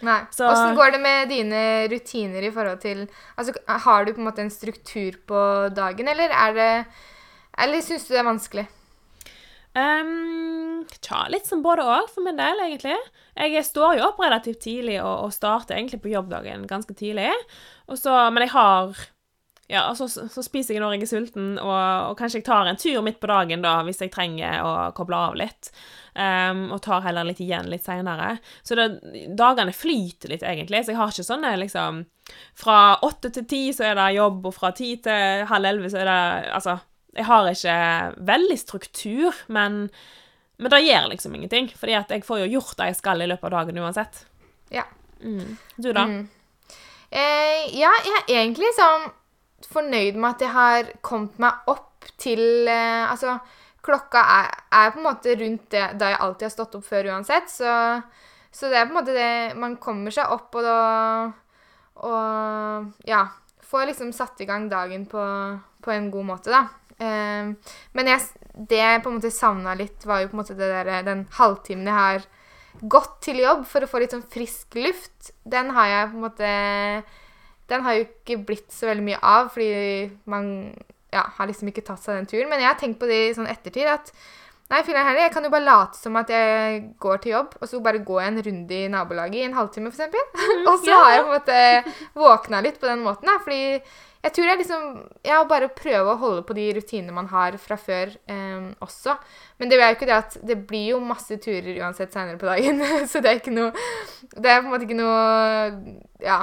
[0.02, 0.20] Nei.
[0.34, 3.06] Så- Åssen går det med dine rutiner i forhold til
[3.38, 6.86] Altså, Har du på en måte en struktur på dagen, eller er det
[7.58, 8.66] Eller syns du det er vanskelig?
[9.76, 12.96] Um, tja, litt som både og, for min del, egentlig.
[13.36, 17.28] Jeg står jo opp relativt tidlig og, og starter egentlig på jobbdagen ganske tidlig.
[17.92, 18.96] Så, men jeg har
[19.68, 22.68] Ja, altså, så, så spiser jeg når jeg er sulten, og, og kanskje jeg tar
[22.70, 25.72] en tur midt på dagen da, hvis jeg trenger å koble av litt.
[26.14, 28.36] Um, og tar heller litt igjen litt seinere.
[28.64, 28.86] Så det,
[29.36, 30.84] dagene flyter litt, egentlig.
[30.86, 32.04] Så jeg har ikke sånne liksom
[32.56, 36.00] Fra åtte til ti så er det jobb, og fra ti til halv elleve så
[36.00, 36.22] er det
[36.56, 36.78] Altså,
[37.16, 37.76] jeg har ikke
[38.28, 39.86] veldig struktur, men,
[40.60, 41.70] men det gjør liksom ingenting.
[41.76, 44.24] Fordi at jeg får jo gjort det jeg skal i løpet av dagen uansett.
[44.74, 44.84] Ja.
[45.20, 45.56] Mm.
[45.76, 46.04] Du, da?
[46.04, 46.26] Mm.
[47.10, 49.06] Eh, ja, jeg er egentlig sånn
[49.70, 53.38] fornøyd med at jeg har kommet meg opp til eh, Altså,
[53.86, 57.12] klokka er, er på en måte rundt det da jeg alltid har stått opp før
[57.14, 57.72] uansett, så,
[58.50, 60.78] Så det er på en måte det Man kommer seg opp og da
[62.06, 63.26] Og ja.
[63.66, 65.22] Får liksom satt i gang dagen på,
[65.82, 66.68] på en god måte, da.
[67.02, 67.52] Eh,
[67.96, 70.70] men jeg, det jeg på en måte savna litt, var jo på en måte det
[70.72, 72.26] der, den halvtimen jeg har
[72.80, 75.32] gått til jobb for å få litt sånn frisk luft.
[75.44, 76.50] Den har jeg på en måte
[77.66, 80.50] Den har jo ikke blitt så veldig mye av, fordi man
[81.10, 82.50] ja, har liksom ikke tatt seg den turen.
[82.52, 84.12] Men jeg har tenkt på det i sånn ettertid at
[84.66, 87.78] Nei, heller, jeg kan jo bare late som at jeg går til jobb, og så
[87.84, 90.16] bare går jeg en runde i nabolaget i en halvtime, f.eks.
[90.34, 90.96] Mm, og så ja.
[90.98, 91.58] har jeg på en måte
[92.18, 93.78] våkna litt på den måten, da, fordi
[94.24, 94.84] jeg tror jeg liksom
[95.26, 99.16] Ja, bare prøve å holde på de rutinene man har fra før eh, også.
[99.60, 102.48] Men det er jo ikke det at det blir jo masse turer uansett seinere på
[102.48, 103.72] dagen, så det er ikke noe
[104.32, 105.18] Det er på en måte ikke noe
[106.24, 106.40] Ja.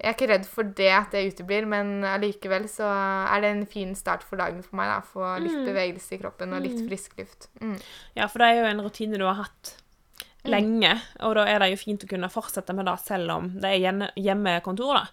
[0.00, 3.66] Jeg er ikke redd for det at det uteblir, men allikevel så er det en
[3.68, 4.88] fin start for dagen for meg.
[4.88, 5.66] da, Få litt mm.
[5.68, 6.86] bevegelse i kroppen og litt mm.
[6.88, 7.50] frisk luft.
[7.60, 7.74] Mm.
[8.16, 10.48] Ja, for det er jo en rutine du har hatt mm.
[10.54, 13.74] lenge, og da er det jo fint å kunne fortsette med det selv om det
[13.76, 15.04] er hjemmekontor, da.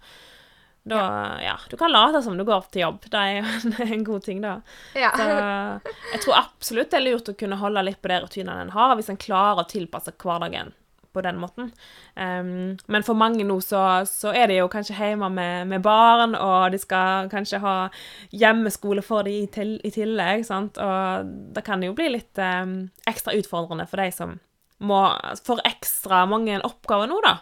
[0.88, 1.04] Da,
[1.44, 1.56] ja.
[1.70, 3.06] Du kan late som du går til jobb.
[3.12, 4.58] Det er jo en god ting, da.
[4.98, 5.12] Ja.
[5.18, 5.30] Så
[6.14, 8.96] jeg tror absolutt det er lurt å kunne holde litt på de rutinene en har,
[8.98, 10.74] hvis en klarer å tilpasse hverdagen
[11.18, 11.72] på den måten.
[12.16, 16.36] Um, men for mange nå så, så, er de jo kanskje hjemme med, med, barn,
[16.38, 17.76] og de skal kanskje ha
[18.30, 20.46] hjemmeskole for dem i, til, i tillegg.
[20.48, 20.78] Sant?
[20.78, 24.38] Og det kan jo bli litt um, ekstra utfordrende for de som
[24.78, 25.02] må,
[25.46, 27.40] får ekstra mange oppgaver nå, da.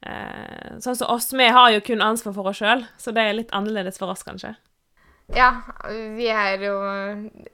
[0.00, 3.36] Uh, sånn som oss, vi har jo kun ansvar for oss sjøl, så det er
[3.36, 4.54] litt annerledes for oss, kanskje.
[5.36, 5.52] Ja,
[6.16, 6.74] vi er jo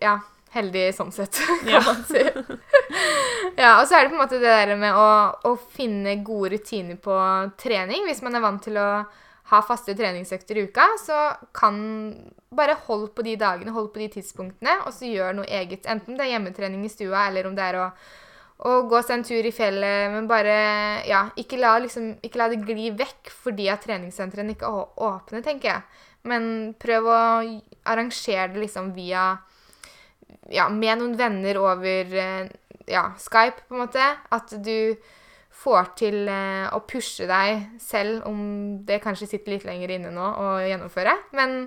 [0.00, 0.14] Ja
[0.56, 1.82] heldige sånn sett, kan ja.
[1.84, 2.22] man si.
[3.58, 5.08] ja, og så er det på en måte det der med å,
[5.46, 7.16] å, finne gode rutiner på
[7.60, 8.06] trening.
[8.08, 8.88] Hvis man er vant til å
[9.50, 11.22] ha faste treningsøkter i uka, så
[11.56, 11.78] kan
[12.56, 15.86] bare hold på de dagene, hold på de tidspunktene, og så gjør noe eget.
[15.90, 17.90] Enten det er hjemmetrening i stua, eller om det er å,
[18.64, 20.56] å gå seg en tur i fjellet, men bare
[21.08, 25.42] Ja, ikke la, liksom, ikke la det gli vekk fordi at treningssentrene ikke er åpne,
[25.44, 26.04] tenker jeg.
[26.26, 26.46] Men
[26.80, 27.18] prøv å
[27.86, 29.28] arrangere det liksom via
[30.50, 32.48] ja, med noen venner over eh,
[32.90, 34.08] ja, Skype, på en måte.
[34.34, 34.96] At du
[35.56, 38.40] får til eh, å pushe deg selv, om
[38.88, 41.14] det kanskje sitter litt lenger inne nå å gjennomføre.
[41.36, 41.66] Men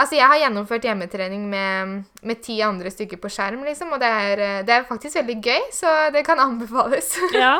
[0.00, 1.92] altså, jeg har gjennomført hjemmetrening med,
[2.26, 5.36] med ti andre stykker på skjerm, liksom, og det er, eh, det er, faktisk veldig
[5.44, 7.12] gøy, så det kan anbefales.
[7.36, 7.54] ja.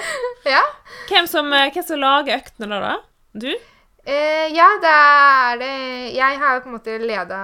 [0.48, 0.64] ja.
[1.11, 2.81] Hvem, som, hvem som lager øktene da?
[2.88, 2.96] da?
[3.44, 3.50] Du?
[4.09, 5.74] Eh, ja, det er det
[6.16, 7.40] Jeg har på en måte leda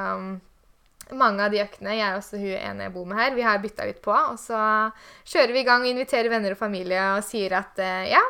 [1.15, 3.61] mange av de øktene, jeg er også hun ene jeg bor med her, vi har
[3.63, 4.15] bytta litt på.
[4.15, 4.59] Og så
[5.29, 8.23] kjører vi i gang og inviterer venner og familie og sier at eh, ja,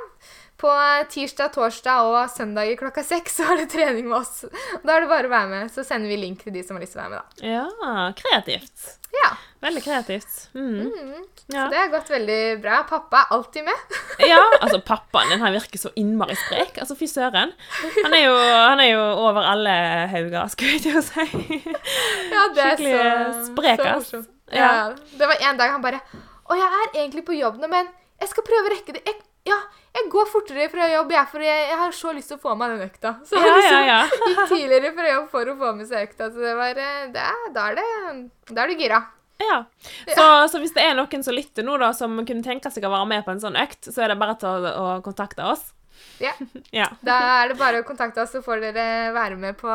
[0.60, 0.72] på
[1.12, 4.44] tirsdag, torsdag og søndag klokka seks så er det trening med oss.
[4.82, 5.72] Da er det bare å være med.
[5.72, 7.50] Så sender vi link til de som har lyst til å være med, da.
[7.50, 8.86] Ja, kreativt.
[9.16, 9.32] Ja.
[9.66, 10.38] Veldig kreativt.
[10.54, 10.80] Mm.
[10.86, 11.24] Mm.
[11.46, 11.64] Ja.
[11.64, 12.80] Så det har gått veldig bra.
[12.88, 13.98] Pappa er alltid med.
[14.32, 16.80] ja, altså pappaen din han virker så innmari sprek.
[16.82, 17.52] Altså fy søren.
[18.02, 19.76] Han er jo, han er jo over alle
[20.12, 21.26] hauger, skulle jeg til å si.
[22.34, 24.32] ja, det er Skikkelig så, sprek, så morsomt.
[24.52, 24.66] Ja.
[24.66, 25.14] ja.
[25.18, 25.98] Det var en dag han bare
[26.46, 27.88] Å, jeg er egentlig på jobb nå, men
[28.20, 29.02] jeg skal prøve å rekke det.
[29.08, 29.58] Jeg, ja,
[29.96, 32.54] jeg går fortere fra jobb, jeg, for jeg, jeg, har så lyst til å få
[32.58, 33.14] meg den økta.
[33.24, 34.00] Så ja, liksom, ja, ja.
[34.30, 36.30] gikk tidligere fra jobb for å få med seg økta.
[36.34, 37.86] Så det var, eh, det, da, er det,
[38.50, 39.00] da er du gira.
[39.40, 39.62] Ja.
[40.08, 42.92] Så, så, hvis det er noen som lytter nå, da, som kunne tenke seg å
[42.92, 45.70] være med på en sånn økt, så er det bare til å, å kontakte oss.
[46.20, 46.32] Ja.
[46.82, 46.88] ja.
[47.04, 49.72] Da er det bare å kontakte oss, så får dere være med på,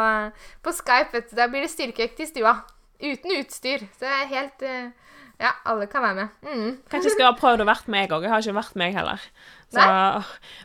[0.65, 1.25] på Skype.
[1.37, 2.59] Da blir det styrkeøkt i stua.
[3.01, 3.87] Uten utstyr.
[3.97, 6.35] Så det er helt uh, Ja, alle kan være med.
[6.45, 6.75] Mm.
[6.91, 8.27] Kanskje jeg skulle ha prøvd å vært med, jeg òg.
[8.27, 9.23] Jeg har ikke vært med, heller.
[9.71, 9.83] Så,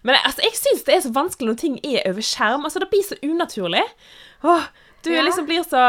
[0.03, 2.66] men altså, jeg syns det er så vanskelig når ting er over skjerm.
[2.66, 3.85] Altså, Det blir så unaturlig.
[4.42, 4.66] Åh,
[5.07, 5.23] du ja.
[5.23, 5.83] liksom blir så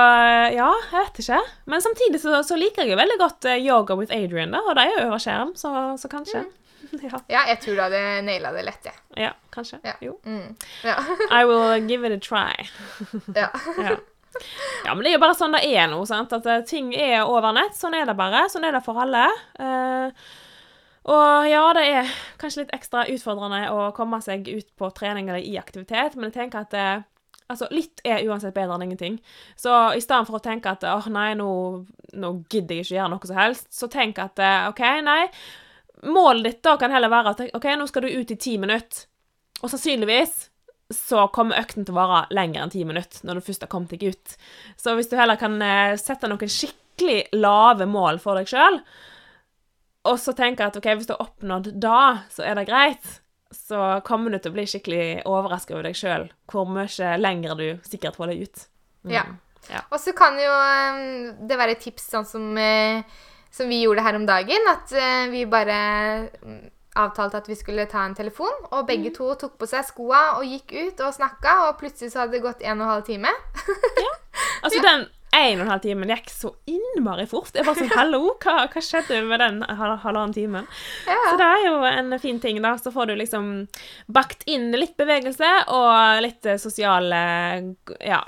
[0.53, 1.39] Ja, jeg vet ikke.
[1.65, 4.77] Men samtidig så, så liker jeg jo veldig godt uh, Yoga with Adrian, da, og
[4.77, 6.45] det er jo over skjerm, så, så kanskje.
[6.45, 6.53] Mm.
[7.03, 7.17] Ja.
[7.27, 7.41] ja.
[7.49, 8.95] jeg tror du hadde naila det lett, jeg.
[9.17, 9.23] Ja.
[9.25, 9.79] ja, kanskje.
[9.83, 9.97] Ja.
[9.99, 10.13] Jo.
[10.23, 10.53] Mm.
[11.39, 12.69] I will give it a try.
[13.35, 13.49] ja.
[14.85, 15.99] Ja, men det er jo bare sånn det er nå.
[16.07, 16.31] sant?
[16.37, 17.75] At uh, ting er over nett.
[17.75, 18.45] Sånn er det bare.
[18.53, 19.25] Sånn er det for alle.
[19.59, 20.29] Uh,
[21.07, 25.43] og ja, det er kanskje litt ekstra utfordrende å komme seg ut på trening eller
[25.43, 26.97] i aktivitet, men jeg tenker at eh,
[27.47, 29.13] Altså, litt er uansett bedre enn ingenting.
[29.55, 31.45] Så i stedet for å tenke at åh, nei, nå,
[32.19, 35.21] nå gidder jeg ikke gjøre noe som helst, så tenk at OK, nei.
[36.11, 39.07] Målet ditt da kan heller være at OK, nå skal du ut i ti minutter.
[39.61, 40.35] Og sannsynligvis
[40.93, 43.95] så kommer økten til å vare lenger enn ti minutter når du først har kommet
[43.95, 44.35] deg ut.
[44.79, 48.79] Så hvis du heller kan eh, sette noen skikkelig lave mål for deg sjøl,
[50.07, 52.01] og så tenker jeg at OK, hvis du har oppnådd da,
[52.33, 53.17] så er det greit
[53.51, 57.67] så kommer du til å bli skikkelig overraska over deg sjøl hvor mye lenger du
[57.87, 58.63] sikkert får deg ut.
[59.07, 59.13] Mm.
[59.13, 59.23] Ja.
[59.71, 59.83] ja.
[59.91, 63.03] Og så kan jo um, det være et tips sånn som, uh,
[63.53, 65.77] som vi gjorde her om dagen, at uh, vi bare
[66.97, 70.47] avtalte at vi skulle ta en telefon, og begge to tok på seg skoa og
[70.49, 73.35] gikk ut og snakka, og plutselig så hadde det gått en og en halv time.
[74.03, 74.13] ja.
[74.57, 75.03] Altså, den
[75.37, 77.51] en og en halv timen gikk så innmari fort.
[77.55, 80.67] Jeg bare sånn Hallo, hva, hva skjedde med den hal- halvannen timen?
[81.07, 81.17] Ja.
[81.29, 82.75] Så det er jo en fin ting, da.
[82.81, 83.49] Så får du liksom
[84.07, 87.71] bakt inn litt bevegelse og litt eh, sosial eh,
[88.07, 88.21] ja,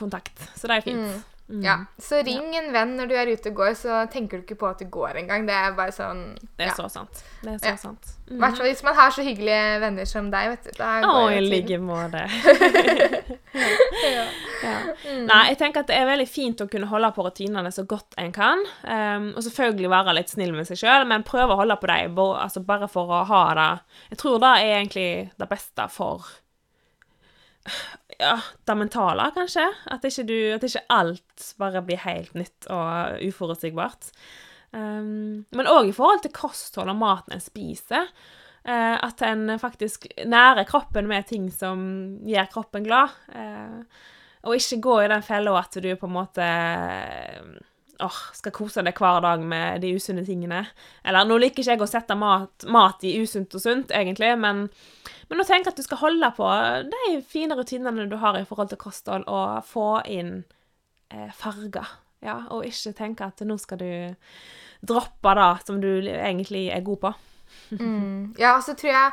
[0.00, 0.38] kontakt.
[0.56, 1.06] Så det er fint.
[1.10, 1.24] Mm.
[1.62, 4.56] Ja, Så ring en venn når du er ute og går, så tenker du ikke
[4.58, 5.44] på at du går engang.
[5.46, 6.74] Det er bare sånn Det er ja.
[6.74, 7.20] så sant.
[7.44, 7.76] Det er så Ja.
[7.76, 8.08] sant.
[8.26, 8.38] I Mm.
[8.42, 10.70] hvert fall hvis man har så hyggelige venner som deg, vet du.
[10.78, 11.50] Da Å, går i det til.
[11.54, 12.22] like måte.
[14.02, 14.24] Ja.
[14.64, 14.78] Ja.
[15.28, 18.16] Nei, jeg tenker at det er veldig fint å kunne holde på rutinene så godt
[18.18, 18.64] en kan.
[18.82, 22.16] Um, og selvfølgelig være litt snill med seg sjøl, men prøve å holde på dem
[22.18, 23.68] altså bare for å ha det
[24.10, 26.26] Jeg tror det er egentlig det beste for
[28.20, 29.66] ja, det mentale, kanskje.
[29.92, 34.10] At ikke, du, at ikke alt bare blir helt nytt og uforutsigbart.
[34.72, 38.10] Um, men òg i forhold til kosthold og maten en spiser.
[38.66, 41.86] Uh, at en faktisk nærer kroppen med ting som
[42.26, 43.14] gjør kroppen glad.
[43.30, 43.84] Uh,
[44.46, 46.50] og ikke gå i den fella at du på en måte
[48.04, 50.64] åh, skal kose deg hver dag med de usunne tingene.
[51.06, 54.66] Eller nå liker ikke jeg å sette mat, mat i usunt og sunt, egentlig, men,
[55.30, 56.50] men å tenke at du skal holde på
[56.90, 60.38] de fine rutinene du har i forhold til kosthold, og få inn
[61.12, 61.96] eh, farger.
[62.24, 63.90] Ja, og ikke tenke at nå skal du
[64.86, 67.16] droppe det som du egentlig er god på.
[67.70, 68.34] Mm.
[68.38, 69.12] Ja, så tror jeg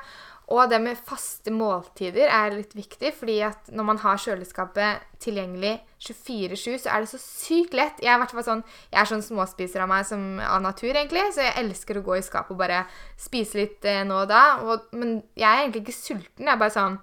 [0.53, 5.75] og det med faste måltider er litt viktig, fordi at når man har kjøleskapet tilgjengelig
[6.03, 8.01] 24-7, så er det så sykt lett.
[8.03, 11.57] Jeg er, sånn, jeg er sånn småspiser av meg som, av natur, egentlig, så jeg
[11.63, 12.83] elsker å gå i skapet og bare
[13.19, 14.43] spise litt eh, nå og da.
[14.67, 16.45] Og, men jeg er egentlig ikke sulten.
[16.45, 16.99] Jeg er bare sånn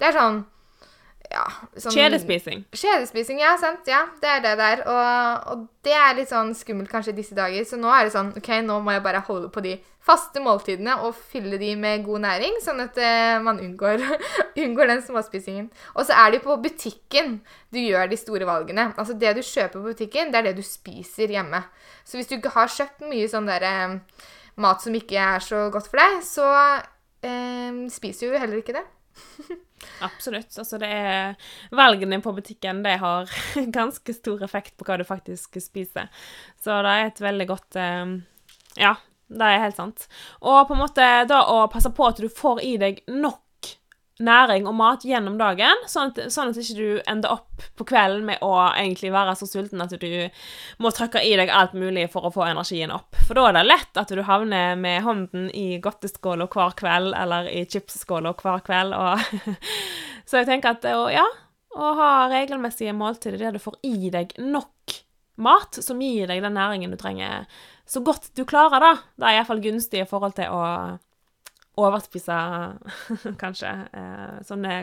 [0.00, 0.42] Det er sånn
[1.30, 1.44] ja,
[1.78, 2.64] sånn, Kjedespising.
[2.74, 3.86] Kjedespising, ja, sant.
[3.86, 4.80] Ja, det er det der.
[4.90, 7.62] Og, og det er litt sånn skummelt kanskje disse dager.
[7.68, 9.76] Så nå er det sånn OK, nå må jeg bare holde på de
[10.10, 14.02] faste måltidene og fylle de med god næring, sånn at eh, man unngår,
[14.64, 15.70] unngår den småspisingen.
[15.94, 17.38] Og så er det jo på butikken
[17.70, 18.90] du gjør de store valgene.
[18.98, 21.62] Altså det du kjøper på butikken, det er det du spiser hjemme.
[22.04, 23.98] Så hvis du ikke har kjøpt mye sånn der eh,
[24.60, 26.48] mat som ikke er så godt for deg, så
[27.26, 28.86] eh, spiser du heller ikke det.
[30.06, 30.50] Absolutt.
[30.60, 33.30] Altså det er Valgene på butikken det har
[33.78, 36.10] ganske stor effekt på hva du faktisk spiser.
[36.60, 38.18] Så det er et veldig godt eh,
[38.80, 38.96] Ja,
[39.30, 40.08] det er helt sant.
[40.42, 43.46] Og på en måte da å passe på at du får i deg nok
[44.20, 48.26] næring og mat gjennom dagen, sånn at, sånn at ikke du ender opp på kvelden
[48.28, 50.12] med å egentlig være så sulten at du
[50.82, 53.16] må trykke i deg alt mulig for å få energien opp.
[53.26, 57.48] For da er det lett at du havner med hånden i godteskåla hver kveld, eller
[57.48, 59.24] i chipsskåla hver kveld, og
[60.30, 61.24] Så jeg tenker at å, ja,
[61.74, 65.00] å ha regelmessige måltider der du får i deg nok
[65.42, 67.48] mat som gir deg den næringen du trenger,
[67.90, 70.60] så godt du klarer det, det er iallfall gunstig i forhold til å
[71.80, 72.36] overspise
[73.42, 74.76] kanskje eh, sånne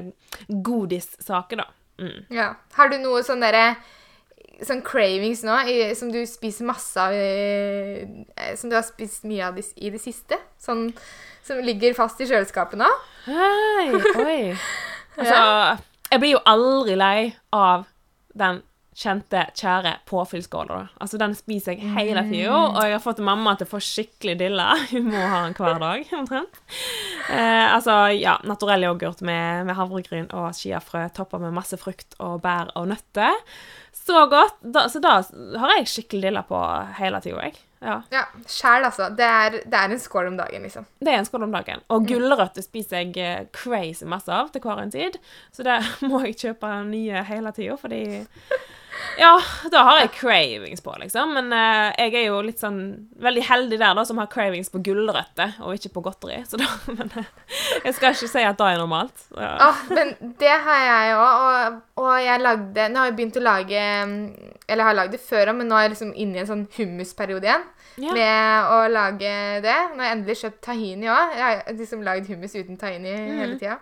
[0.47, 1.69] godissaker, da.
[2.01, 2.19] Mm.
[2.33, 2.51] Ja.
[2.77, 3.77] Har du noe sånn derre
[4.65, 8.05] Sånn cravings nå, i, som du spiser masse av eh,
[8.57, 10.37] Som du har spist mye av i, i det siste?
[10.61, 10.87] Sånn
[11.45, 12.89] som ligger fast i kjøleskapet nå?
[13.27, 13.91] Hei,
[14.23, 14.39] oi.
[15.17, 17.21] Altså, jeg blir jo aldri lei
[17.53, 17.87] av
[18.37, 18.59] den
[18.97, 20.79] kjente, kjære påfyllsskåla.
[21.03, 24.37] Altså, den spiser jeg hele tida, og jeg har fått mamma til å få skikkelig
[24.39, 24.71] dilla.
[24.91, 26.61] Hun må ha den hver dag, omtrent.
[27.29, 32.39] Eh, altså, ja, naturell yoghurt med, med havregryn og chiafrø toppa med masse frukt og
[32.45, 33.37] bær og nøtter.
[33.97, 34.57] Så godt.
[34.61, 35.19] Da, så da
[35.59, 36.59] har jeg skikkelig dilla på
[36.97, 37.57] hele tida, jeg.
[37.83, 37.99] Ja.
[38.09, 39.09] Ja, Sjæl, altså.
[39.13, 40.87] Det er, det er en skål om dagen, liksom.
[41.03, 41.83] Det er en skål om dagen.
[41.93, 45.19] Og gulrøtter spiser jeg eh, crazy masse av til hver en tid.
[45.53, 45.77] Så det
[46.09, 48.01] må jeg kjøpe nye hele tida, fordi
[49.17, 49.31] Ja,
[49.71, 51.31] da har jeg cravings på, liksom.
[51.33, 54.81] Men uh, jeg er jo litt sånn veldig heldig der, da, som har cravings på
[54.85, 56.39] gulrøtter, og ikke på godteri.
[56.49, 57.25] Så da Men uh,
[57.83, 59.25] jeg skal ikke si at det er normalt.
[59.37, 59.51] Ja.
[59.69, 63.43] Oh, men det har jeg òg, og, og jeg lagde Nå har jeg begynt å
[63.43, 63.81] lage
[64.67, 66.49] Eller jeg har lagd det før òg, men nå er jeg liksom inne i en
[66.49, 67.65] sånn hummusperiode igjen.
[67.97, 68.13] Ja.
[68.13, 69.31] Med å lage
[69.65, 69.77] det.
[69.93, 71.31] Nå har jeg endelig kjøpt tahini òg.
[71.37, 73.37] Jeg har liksom lagd hummus uten tahini Mm.
[73.41, 73.77] hele tida.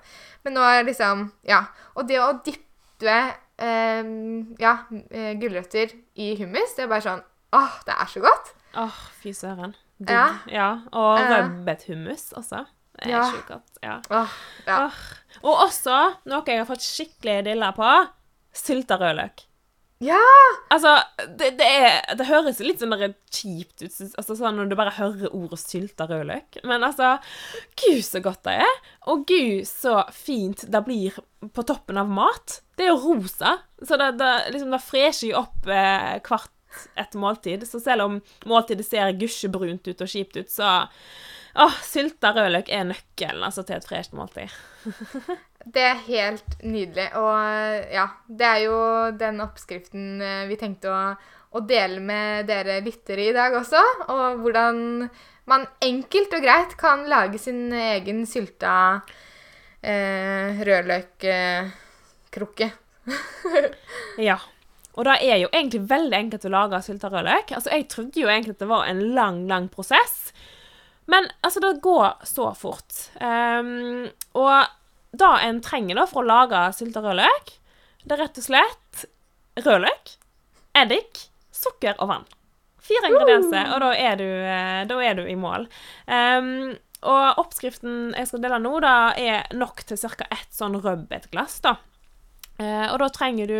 [0.45, 1.63] Men nå er liksom Ja.
[1.95, 3.17] Og det å dyppe
[3.59, 4.73] ja,
[5.11, 7.23] eh, gulrøtter i hummus, det er bare sånn
[7.55, 8.49] Åh, det er så godt.
[8.75, 9.75] Åh, fy søren.
[9.97, 10.09] Digg.
[10.11, 10.25] Ja.
[10.51, 10.69] ja.
[10.91, 12.65] Og rødbethummus også.
[12.97, 13.21] Det er Ja.
[13.31, 13.77] sjukt godt.
[13.83, 13.93] Ja.
[14.11, 14.33] Åh,
[14.67, 14.79] ja.
[14.89, 14.97] Åh.
[15.43, 15.95] Og også
[16.27, 17.87] noe jeg har fått skikkelig dilla på.
[18.55, 19.45] Sylta rødløk.
[20.03, 20.19] Ja!
[20.73, 20.97] Altså,
[21.39, 22.95] det, det, er, det høres litt sånn
[23.31, 26.59] kjipt ut altså sånn når du bare hører ordet sylta rødløk.
[26.67, 27.13] Men altså
[27.79, 28.81] Gud, så godt det er.
[29.11, 31.15] Og gud, så fint det blir
[31.55, 32.59] på toppen av mat.
[32.75, 33.55] Det er jo rosa.
[33.79, 36.51] Så det, det, liksom, det fresher jo opp eh, hvert
[36.99, 37.63] et måltid.
[37.67, 40.81] Så selv om måltidet ser gusjebrunt ut og kjipt ut, så
[41.55, 44.51] Åh, sylta rødløk er nøkkelen altså, til et fresht måltid.
[45.75, 47.07] Det er helt nydelig.
[47.17, 47.33] Og
[47.89, 48.75] ja, det er jo
[49.17, 51.17] den oppskriften eh, vi tenkte å,
[51.57, 53.81] å dele med dere lyttere i dag også.
[54.13, 55.09] Og hvordan
[55.49, 59.01] man enkelt og greit kan lage sin egen sylta
[59.81, 62.69] eh, rødløkkrukke.
[64.29, 64.37] Ja.
[64.95, 67.51] Og det er jo egentlig veldig enkelt å lage sylta rødløk.
[67.57, 70.31] Altså, jeg trodde jo egentlig at det var en lang, lang prosess.
[71.11, 72.97] Men altså, det går så fort.
[73.21, 74.65] Um, og
[75.15, 77.53] det en trenger da for å lage sylta rødløk,
[78.05, 79.05] det er rett og slett
[79.65, 80.15] rødløk,
[80.77, 82.25] eddik, sukker og vann.
[82.85, 85.65] Fire ingredienser, og da er du, eh, da er du i mål.
[86.05, 90.27] Um, og oppskriften jeg skal dele nå, da, er nok til ca.
[90.29, 91.61] ett sånn rødbetglass.
[91.65, 91.77] da.
[92.59, 93.59] Uh, og da trenger du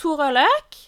[0.00, 0.78] to rødløk,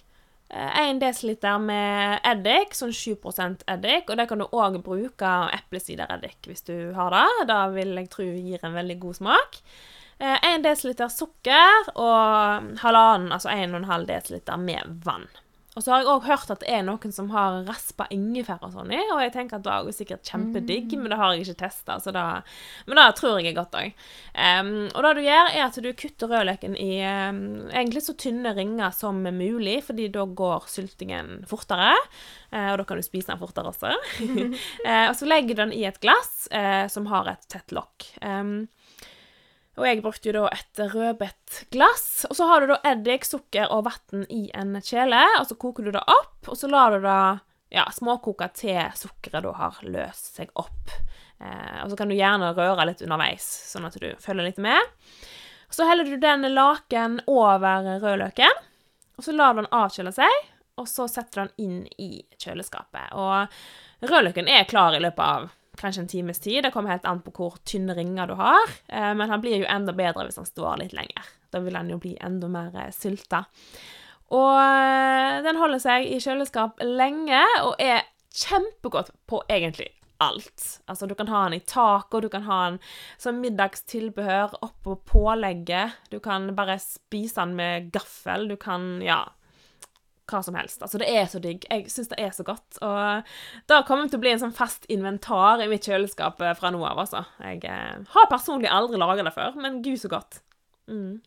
[0.49, 4.09] én uh, dl med eddik, sånn 7% eddik.
[4.09, 7.49] Og det kan du òg bruke eplesidereddik hvis du har det.
[7.51, 9.61] Da vil jeg tro gir en veldig god smak.
[10.19, 15.29] Én uh, dl sukker og halvannen, altså 1,5 dl med vann.
[15.79, 18.73] Og så har jeg òg hørt at det er noen som har raspa ingefær og
[18.75, 21.05] sånn i, og jeg tenker at det er sikkert kjempedigg, mm.
[21.05, 21.99] men det har jeg ikke testa,
[22.89, 23.93] Men det tror jeg er godt òg.
[24.35, 27.39] Um, og det du gjør, er at du kutter rødløken i um,
[27.71, 31.95] egentlig så tynne ringer som mulig, fordi da går syltingen fortere.
[32.51, 33.95] Uh, og da kan du spise den fortere også.
[33.95, 38.11] uh, og så legger du den i et glass uh, som har et tett lokk.
[38.19, 38.67] Um,
[39.79, 42.27] og jeg brukte jo da et rødbetglass.
[42.29, 45.21] Og så har du da eddik, sukker og vann i en kjele.
[45.39, 47.21] Og så koker du det opp, og så lar du det
[47.75, 50.95] ja, småkoke til sukkeret da har løst seg opp.
[51.39, 54.81] Eh, og så kan du gjerne røre litt underveis, sånn at du følger litt med.
[55.71, 58.63] Så heller du den laken over rødløken,
[59.19, 60.47] og så lar du den avkjøle seg.
[60.79, 63.11] Og så setter du den inn i kjøleskapet.
[63.19, 65.49] Og rødløken er klar i løpet av
[65.81, 66.63] kanskje en times tid.
[66.65, 68.73] Det kommer helt an på hvor tynne ringer du har.
[68.87, 71.31] Eh, men han blir jo enda bedre hvis han står litt lenger.
[71.53, 73.45] Da vil han jo bli enda mer eh, sylta.
[74.35, 79.89] Og eh, den holder seg i kjøleskap lenge og er kjempegodt på egentlig
[80.23, 80.65] alt.
[80.91, 82.79] Altså, du kan ha den i taco, du kan ha den
[83.23, 85.95] som middagstilbehør oppå pålegget.
[86.11, 88.49] Du kan bare spise den med gaffel.
[88.51, 89.25] Du kan Ja
[90.29, 90.83] hva som helst.
[90.85, 91.65] Altså, det er så digg.
[91.71, 92.81] Jeg syns det er så godt.
[92.85, 93.31] Og
[93.71, 96.83] det kommer til å bli en sånn fast inventar i mitt kjøleskap eh, fra nå
[96.85, 97.25] av, altså.
[97.43, 100.43] Jeg eh, har personlig aldri laga det før, men gud så godt.
[100.89, 101.19] Mm.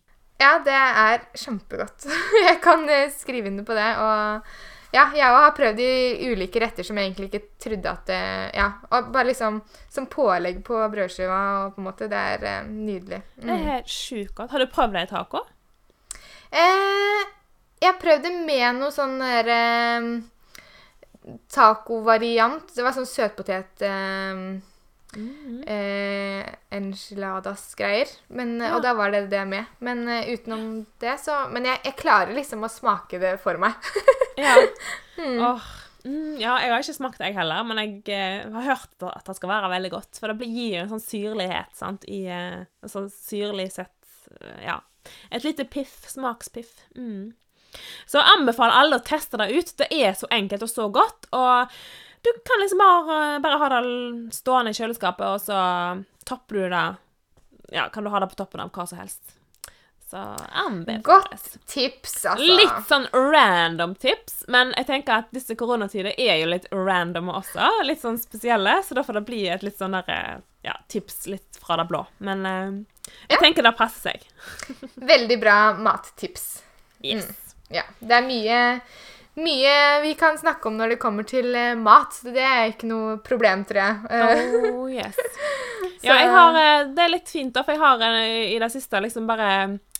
[0.41, 2.07] Ja, det er kjempegodt.
[2.47, 3.89] jeg kan eh, skrive under på det.
[4.01, 4.53] Og
[4.91, 5.91] ja, jeg har prøvd i
[6.33, 8.23] ulike retter som jeg egentlig ikke trodde at det
[8.57, 12.09] Ja, og bare liksom som pålegg på brødskiva, og på en måte.
[12.11, 13.21] Det er eh, nydelig.
[13.37, 13.45] Mm.
[13.45, 14.51] Det er helt sjukt godt.
[14.51, 15.45] Har du prøvd det i taco?
[16.51, 17.21] Eh,
[17.81, 19.61] jeg prøvde med noe sånn derre
[19.97, 20.11] eh,
[21.51, 22.71] Taco-variant.
[22.73, 24.43] Det var sånn søtpotet eh,
[25.11, 28.07] mm eh, Enchiladas-greier.
[28.31, 28.71] Ja.
[28.75, 29.67] Og da var det det med.
[29.83, 33.77] Men uh, utenom det, så Men jeg, jeg, klarer liksom å smake det for meg.
[34.39, 34.55] ja.
[35.21, 35.37] Mm.
[35.43, 35.65] Oh.
[36.07, 39.27] Mm, ja, jeg har ikke smakt det, jeg heller, men jeg eh, har hørt at
[39.27, 40.17] det skal være veldig godt.
[40.17, 43.93] For det gir jo en sånn syrlighet, sant, i eh, sånn syrlig sett
[44.39, 44.79] eh, Ja.
[45.33, 45.93] Et lite piff.
[46.09, 46.73] Smakspiff.
[46.95, 47.35] Mm.
[48.05, 49.73] Så jeg anbefaler alle å teste det ut.
[49.79, 51.29] Det er så enkelt og så godt.
[51.31, 51.75] Og
[52.21, 53.83] du kan liksom bare, bare ha det
[54.35, 55.59] stående i kjøleskapet, og så
[56.27, 56.87] topper du det
[57.71, 59.37] Ja, kan du ha det på toppen av hva som helst.
[60.11, 60.19] Så
[60.51, 61.03] anbefales.
[61.03, 62.55] Godt tips, altså.
[62.59, 67.69] Litt sånn random tips, men jeg tenker at disse koronatider er jo litt random også.
[67.87, 71.61] Litt sånn spesielle, så da får det bli et litt sånn derre ja, tips litt
[71.63, 72.03] fra det blå.
[72.27, 72.73] Men eh,
[73.29, 73.39] jeg ja.
[73.39, 74.27] tenker det passer seg.
[74.99, 76.49] Veldig bra mattips.
[76.99, 77.31] Yes.
[77.31, 77.50] Mm.
[77.71, 77.85] Ja.
[77.99, 78.61] Det er mye,
[79.41, 81.77] mye vi kan snakke om når det kommer til mat.
[81.83, 82.19] mat.
[82.25, 84.73] Det er ikke noe problem, tror jeg.
[84.73, 85.19] Oh, yes.
[86.03, 88.71] ja, jeg har, eh, det er litt fint, da, for jeg har eh, i det
[88.73, 89.51] siste liksom bare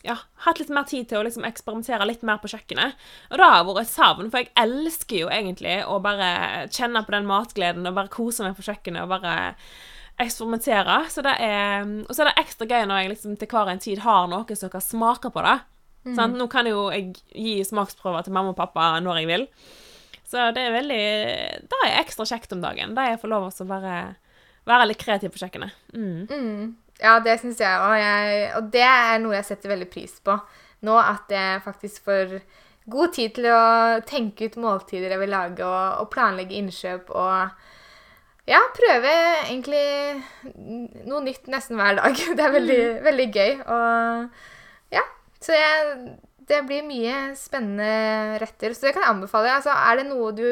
[0.03, 2.97] ja, hatt litt mer tid til å liksom eksperimentere litt mer på kjøkkenet.
[3.30, 7.15] Og det har vært et savn, for jeg elsker jo egentlig å bare kjenne på
[7.15, 9.36] den matgleden og bare kose meg på kjøkkenet og bare
[10.22, 11.03] eksperimentere.
[11.13, 13.84] Så det er, og så er det ekstra gøy når jeg liksom til hver en
[13.84, 15.59] tid har noe som kan smake på det.
[16.08, 16.36] Mm.
[16.39, 19.47] Nå kan jo jeg gi smaksprøver til mamma og pappa når jeg vil.
[20.32, 21.04] Så det er veldig
[21.70, 22.95] Det er ekstra kjekt om dagen.
[22.97, 23.97] Da jeg får lov til å være,
[24.70, 25.78] være litt kreativ på kjøkkenet.
[25.93, 26.26] Mm.
[26.32, 26.64] Mm.
[27.02, 28.02] Ja, det syns jeg òg.
[28.60, 30.38] Og det er noe jeg setter veldig pris på
[30.82, 32.39] nå, at jeg faktisk får
[32.91, 37.68] god tid til å tenke ut måltider jeg vil lage, og, og planlegge innkjøp og
[38.49, 39.12] ja, prøve
[39.45, 39.84] egentlig
[41.06, 42.18] noe nytt nesten hver dag.
[42.38, 43.04] Det er veldig, mm.
[43.06, 43.54] veldig gøy.
[43.76, 44.41] Og
[45.41, 45.95] så jeg,
[46.49, 48.75] det blir mye spennende retter.
[48.75, 49.55] Så det kan jeg anbefale.
[49.55, 50.45] Altså, er det noe du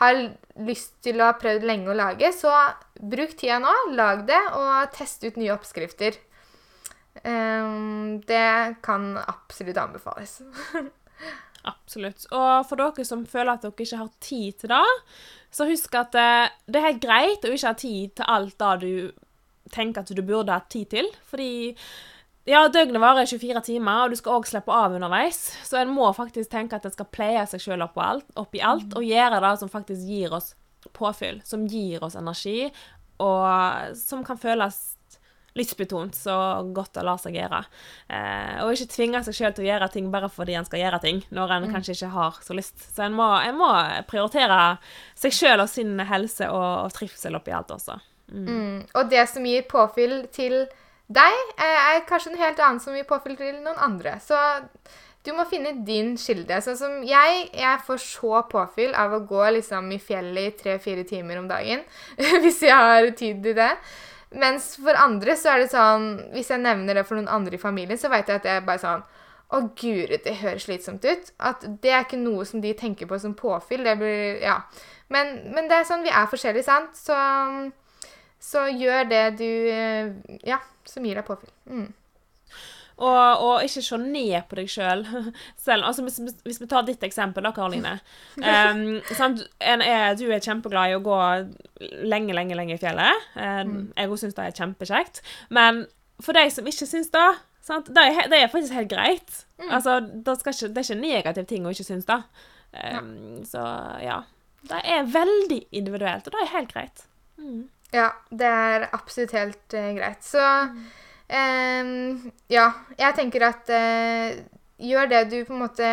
[0.00, 0.18] har
[0.66, 2.52] lyst til å ha prøvd lenge å lage, så
[3.00, 3.72] bruk tida nå.
[3.96, 6.18] Lag det, og test ut nye oppskrifter.
[7.24, 10.42] Um, det kan absolutt anbefales.
[11.66, 12.28] Absolutt.
[12.30, 14.82] Og for dere som føler at dere ikke har tid til det,
[15.50, 18.74] så husk at eh, det er helt greit å ikke ha tid til alt det
[18.84, 21.08] du tenker at du burde ha tid til.
[21.26, 21.72] Fordi
[22.46, 25.40] ja, døgnet varer 24 timer, og du skal òg slippe av underveis.
[25.66, 28.92] Så en må faktisk tenke at en skal pleie seg sjøl opp, opp, i alt,
[28.94, 30.52] og gjøre det som faktisk gir oss
[30.94, 32.68] påfyll, som gir oss energi,
[33.22, 34.96] og som kan føles
[35.56, 36.34] lystbetont, så
[36.76, 37.62] godt å la seg gjøre.
[38.12, 41.00] Eh, og ikke tvinge seg sjøl til å gjøre ting bare fordi en skal gjøre
[41.02, 41.72] ting, når en mm.
[41.72, 42.76] kanskje ikke har så lyst.
[42.92, 43.70] Så en må, en må
[44.10, 44.76] prioritere
[45.18, 47.96] seg sjøl og sin helse og, og trivsel oppi alt også.
[48.28, 48.46] Mm.
[48.46, 48.76] Mm.
[48.98, 50.66] Og det som gir påfyll til
[51.06, 54.16] deg, er kanskje noe helt annet som vil påfylle til noen andre.
[54.22, 54.38] Så
[55.26, 56.58] du må finne din kilde.
[56.62, 61.06] Sånn som jeg, jeg får så påfyll av å gå liksom i fjellet i tre-fire
[61.08, 61.82] timer om dagen.
[62.44, 63.72] hvis jeg har tid til det.
[64.36, 67.62] Mens for andre så er det sånn Hvis jeg nevner det for noen andre i
[67.62, 69.04] familien, så vet jeg at det er bare sånn
[69.54, 71.30] Å, guri, det høres slitsomt ut.
[71.38, 73.86] At det er ikke noe som de tenker på som påfyll.
[73.86, 74.60] Det blir Ja.
[75.08, 76.98] Men, men det er sånn Vi er forskjellige, sant?
[76.98, 77.14] Så,
[78.42, 79.50] så gjør det du
[80.46, 81.52] Ja, som gir deg påfyll.
[81.66, 81.88] Mm.
[82.96, 85.02] Og, og, ikke se ned på deg sjøl.
[85.04, 85.40] Selv.
[85.66, 87.98] selv altså, hvis, hvis, vi tar ditt eksempel, da, Karoline.
[88.36, 89.00] Um,
[89.60, 91.18] er, du er kjempeglad i å gå
[92.08, 93.26] lenge, lenge, lenge i fjellet.
[93.36, 95.20] Um, jeg òg syns det er kjempekjekt.
[95.52, 95.84] Men
[96.24, 97.26] for de som ikke syns det,
[97.64, 97.90] sant?
[97.92, 99.42] Det, er, det er faktisk helt greit.
[99.60, 99.68] Mm.
[99.68, 102.20] Altså, det, ikke, det, er ikke negativ ting å ikke synes det.
[102.76, 103.64] Um, så
[104.04, 104.22] ja.
[104.66, 107.04] Det er veldig individuelt, og det er helt greit.
[107.36, 107.66] Mm.
[107.96, 110.22] Ja, det er absolutt helt uh, greit.
[110.26, 110.86] Så mm.
[111.26, 114.36] Um, ja, jeg tenker at uh,
[114.78, 115.88] gjør det du på en måte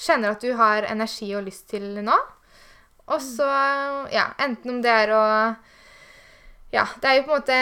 [0.00, 2.16] kjenner at du har energi og lyst til nå.
[3.08, 3.48] Og så,
[4.12, 5.24] ja, enten om det er å
[6.72, 7.58] Ja, det er jo på en måte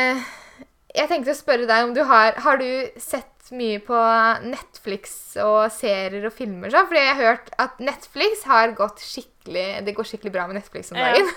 [0.90, 2.66] Jeg tenkte å spørre deg om du har Har du
[2.98, 4.00] sett mye på
[4.42, 6.88] Netflix og serier og filmer sånn?
[6.90, 9.35] Fordi jeg har hørt at Netflix har gått skikkelig
[9.84, 11.28] Det går skikkelig bra med Netflix om dagen.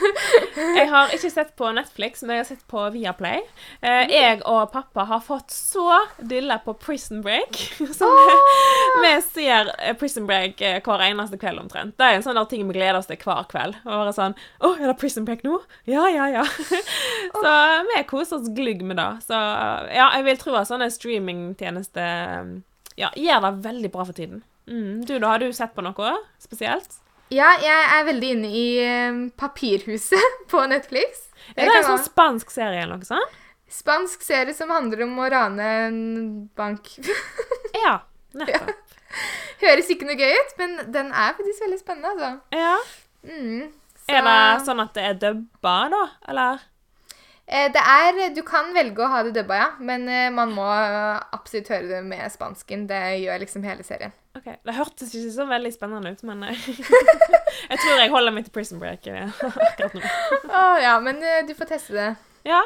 [0.56, 0.68] Ja.
[0.80, 3.42] jeg har ikke sett på Netflix, men jeg har sett på Viaplay.
[3.82, 4.14] Eh, mm.
[4.14, 7.60] jeg og pappa har fått så dille på Prison Break.
[8.00, 9.02] Så oh!
[9.04, 11.98] vi, ser eh, Prison Break eh, hver eneste kveld omtrent.
[12.00, 13.78] Det er en sånn ting vi gleder oss til hver kveld.
[13.86, 15.60] Og bare sånn Å, er det Prison Break nå?
[15.90, 16.46] Ja, ja, ja.
[17.42, 17.54] så
[17.90, 19.10] vi koser oss glugg med det.
[19.28, 22.58] Så ja, jeg vil tro at sånne streamingtjenester
[23.00, 24.44] ja, gjør det veldig bra for tiden.
[24.70, 25.06] Mm.
[25.06, 27.00] Du da, Har du sett på noe spesielt?
[27.34, 28.68] Ja, jeg er veldig inne i
[29.10, 31.28] um, Papirhuset på Netflix.
[31.56, 33.38] Er det en sånn spansk serie eller noe sånt?
[33.70, 36.00] Spansk serie som handler om å rane en
[36.58, 36.90] bank.
[37.86, 38.00] ja,
[38.34, 38.72] nettopp.
[38.74, 39.20] Ja.
[39.60, 42.32] Høres ikke noe gøy ut, men den er faktisk veldig spennende, altså.
[42.56, 42.76] Ja.
[43.28, 44.10] Mm, så...
[44.16, 46.66] Er det sånn at det er dubba, da, eller?
[47.50, 50.66] Eh, det er Du kan velge å ha det dubba, ja, men eh, man må
[50.70, 52.86] absolutt høre det med spansken.
[52.90, 54.14] Det gjør liksom hele serien.
[54.38, 56.68] Ok, Det hørtes ikke så veldig spennende ut, men eh,
[57.72, 59.10] jeg tror jeg holder meg til Prison Break
[59.70, 60.04] akkurat nå.
[60.46, 62.12] oh, ja, men du får teste det.
[62.46, 62.62] Ja.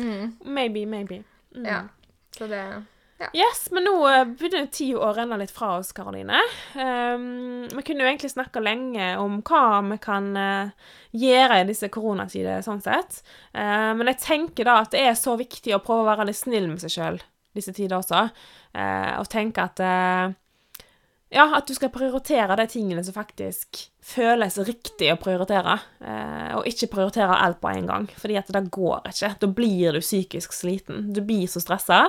[0.00, 0.34] Mm.
[0.42, 1.22] Maybe, maybe.
[1.54, 1.68] Mm.
[1.70, 1.80] Ja,
[2.34, 2.64] så det
[3.18, 3.28] ja.
[3.32, 6.40] Yes, men nå eh, begynner tida å renne litt fra oss, Karoline.
[6.74, 11.90] Um, vi kunne jo egentlig snakka lenge om hva vi kan uh, gjøre i disse
[11.94, 13.20] koronatider, sånn sett.
[13.54, 16.40] Uh, men jeg tenker da at det er så viktig å prøve å være litt
[16.40, 17.20] snill med seg sjøl
[17.54, 18.26] disse tider også.
[18.74, 19.84] Uh, og tenke at
[21.34, 26.68] ja, at du skal prioritere de tingene som faktisk føles riktig å prioritere, eh, og
[26.70, 29.32] ikke prioritere alt på en gang, fordi at det går ikke.
[29.42, 31.08] Da blir du psykisk sliten.
[31.16, 32.04] Du blir så stressa.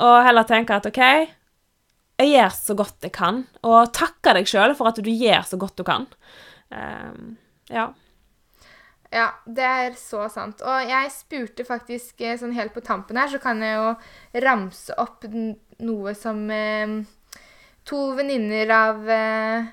[0.00, 1.02] Og heller tenke at OK,
[2.22, 5.58] jeg gjør så godt jeg kan, og takke deg sjøl for at du gjør så
[5.60, 6.08] godt du kan.
[6.72, 7.12] Eh,
[7.74, 7.90] ja.
[9.14, 10.64] Ja, det er så sant.
[10.64, 13.92] Og jeg spurte faktisk eh, sånn helt på tampen her, så kan jeg jo
[14.46, 16.96] ramse opp noe som eh,
[17.88, 19.66] to venninner av eh,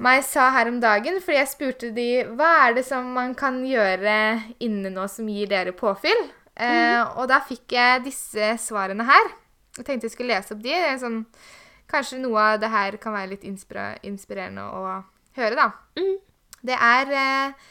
[0.00, 3.60] meg sa her om dagen, fordi jeg spurte de hva er det som man kan
[3.66, 4.14] gjøre
[4.64, 6.22] inne nå som gir dere påfyll.
[6.54, 7.18] Eh, mm.
[7.20, 9.32] Og da fikk jeg disse svarene her.
[9.78, 10.76] Jeg tenkte jeg skulle lese opp de.
[11.00, 11.20] Sånn,
[11.90, 14.96] kanskje noe av det her kan være litt inspirerende å
[15.36, 15.68] høre, da.
[16.00, 16.16] Mm.
[16.70, 17.68] Det er eh,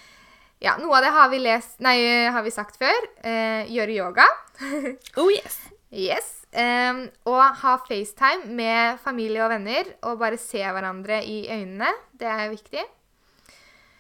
[0.60, 1.98] Ja, noe av det har vi lest Nei,
[2.34, 3.10] har vi sagt før.
[3.26, 4.30] Eh, gjøre yoga.
[5.22, 5.62] oh yes.
[5.90, 6.36] Yes.
[6.50, 11.90] Um, og ha FaceTime med familie og venner og bare se hverandre i øynene.
[12.14, 12.86] Det er viktig.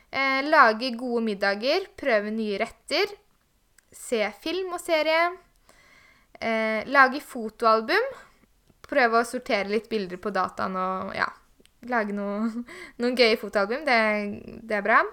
[0.09, 3.13] Uh, lage gode middager, prøve nye retter.
[3.93, 5.29] Se film og serie.
[6.39, 8.09] Uh, lage fotoalbum.
[8.89, 11.27] Prøve å sortere litt bilder på dataen og ja,
[11.89, 12.49] lage noe,
[13.01, 13.85] noen gøye fotoalbum.
[13.85, 13.99] Det,
[14.65, 15.03] det er bra.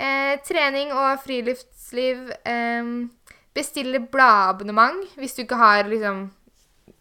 [0.00, 2.30] Eh, trening og friluftsliv.
[2.48, 2.92] Eh,
[3.56, 6.28] bestille bladabonnement hvis du ikke har liksom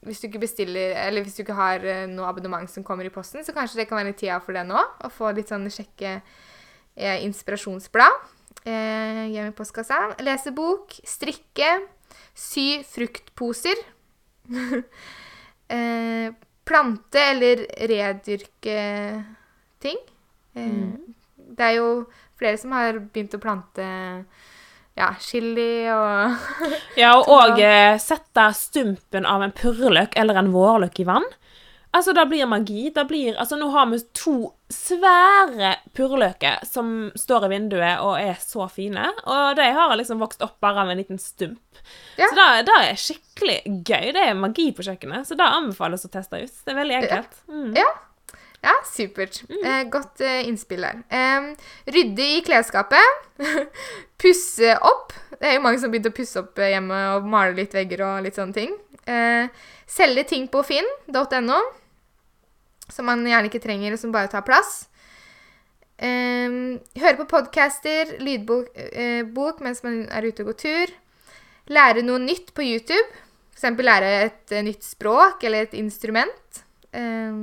[0.07, 3.11] hvis du ikke bestiller, eller hvis du ikke har eh, noe abonnement som kommer i
[3.11, 4.79] posten, så kanskje det kan være tida for det nå.
[4.79, 8.15] Å få litt sånn sjekke eh, inspirasjonsblad
[8.63, 10.15] eh, hjemme i postkassa.
[10.23, 11.73] Lese bok, strikke,
[12.31, 13.81] sy fruktposer.
[15.75, 16.31] eh,
[16.69, 18.79] plante eller redyrke
[19.83, 19.99] ting.
[20.55, 20.95] Eh,
[21.35, 21.89] Det er jo
[22.39, 23.85] flere som har begynt å plante
[24.99, 26.35] ja, chili og
[26.99, 31.27] Ja, og òg eh, sette stumpen av en purreløk eller en vårløk i vann.
[31.91, 32.91] Altså, det blir magi.
[32.93, 34.35] Det blir, altså, nå har vi to
[34.69, 39.07] svære purreløker som står i vinduet og er så fine.
[39.25, 41.81] Og de har liksom vokst opp bare av en liten stump.
[42.19, 42.27] Ja.
[42.29, 44.11] Så det, det er skikkelig gøy.
[44.13, 45.25] Det er magi på kjøkkenet.
[45.25, 46.61] Så det anbefales å teste ut.
[46.61, 47.41] Det er veldig enkelt.
[47.49, 47.73] Mm.
[47.79, 47.89] Ja.
[48.59, 49.39] Ja, supert.
[49.63, 50.99] Eh, godt eh, innspill der.
[51.87, 53.29] Rydde i klesskapet.
[54.21, 55.13] pusse opp.
[55.39, 58.03] Det er jo mange som begynte å pusse opp eh, hjemme og male litt vegger
[58.03, 58.75] og litt sånne ting.
[59.07, 59.47] Eh,
[59.89, 61.59] selge ting på finn.no
[62.89, 64.87] som man gjerne ikke trenger, og som bare tar plass.
[65.99, 68.71] Høre på podcaster, lydbok
[69.35, 70.93] bok mens man er ute og går tur.
[71.69, 73.05] Lære noe nytt på YouTube.
[73.53, 73.83] F.eks.
[73.85, 76.63] lære et nytt språk eller et instrument.
[76.97, 77.37] Eh,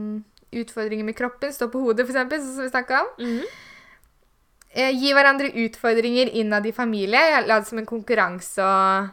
[0.53, 3.09] utfordringer med kroppen, stå på hodet, f.eks., sånn som vi snakka om.
[3.18, 3.44] Mhm.
[4.76, 7.16] Eh, gi hverandre utfordringer innad i familie.
[7.32, 9.09] Jeg La det som en konkurranse og,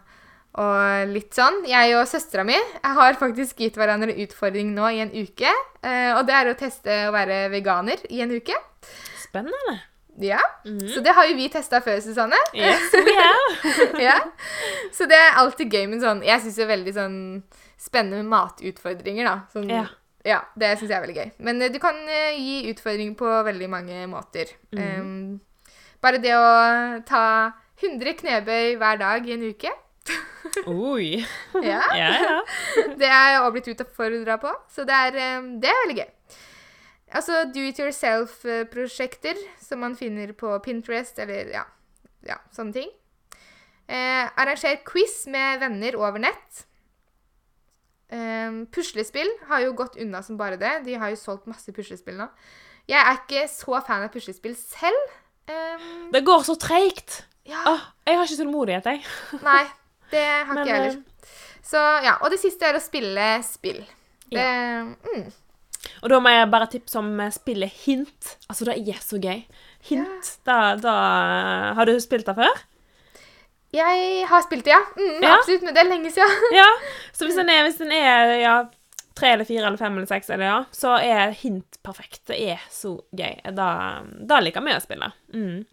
[0.60, 1.62] og litt sånn.
[1.70, 5.48] Jeg og søstera mi jeg har faktisk gitt hverandre utfordring nå i en uke.
[5.82, 8.58] Eh, og det er å teste å være veganer i en uke.
[9.24, 9.80] Spennende.
[10.20, 10.92] Ja, Mhm.
[10.94, 12.38] Så det har jo vi testa før, Susanne.
[12.54, 14.02] Yes, we have.
[14.10, 14.20] ja.
[14.92, 17.18] Så det er alltid gøy med sånn Jeg syns er veldig sånn
[17.80, 19.40] spennende matutfordringer, da.
[19.54, 19.88] Sånn, Ja.
[20.24, 21.32] Ja, det syns jeg er veldig gøy.
[21.44, 24.54] Men eh, du kan eh, gi utfordring på veldig mange måter.
[24.72, 24.84] Mm.
[24.84, 26.48] Um, bare det å
[27.08, 27.26] ta
[27.82, 29.72] 100 knebøy hver dag i en uke,
[30.68, 31.24] Oi.
[31.64, 32.40] ja, Ja, ja.
[33.00, 34.52] det er jeg òg blitt utfordra på.
[34.72, 36.10] Så det er, um, det er veldig gøy.
[37.14, 41.62] Altså do it yourself-prosjekter som man finner på Pinterest eller ja,
[42.26, 42.90] ja sånne ting.
[43.86, 46.64] Eh, arranger quiz med venner over nett.
[48.14, 50.74] Um, puslespill har jo gått unna som bare det.
[50.86, 52.28] De har jo solgt masse puslespill nå.
[52.90, 55.14] Jeg er ikke så fan av puslespill selv.
[55.50, 57.24] Um, Det går så treigt.
[57.48, 59.04] ja, Oh, jeg har ikke tålmodighet, jeg.
[59.50, 59.64] nei,
[60.12, 61.02] det har Men, ikke jeg heller.
[61.64, 63.82] Så ja, Og det siste er å spille spill.
[64.34, 65.26] Det, mm,
[66.04, 68.36] Og da må jeg bare tipse om eh, spillet Hint.
[68.50, 69.44] Altså, det er så gøy.
[69.90, 70.32] Hint.
[70.48, 70.94] Da, da
[71.78, 72.64] Har du spilt det før?
[73.74, 74.82] Jeg har spilt det, ja.
[74.98, 75.34] Mm, Ja.
[75.40, 76.48] Absolutt, men det er lenge siden.
[76.60, 76.70] Ja.
[77.12, 78.56] Så hvis den er, hvis den er ja,
[79.18, 82.22] tre eller fire eller fem eller seks, eller ja, så er Hint perfekt.
[82.30, 83.40] Det er så gøy.
[83.58, 83.68] Da,
[84.30, 85.12] da liker vi å spille.
[85.34, 85.64] Mm.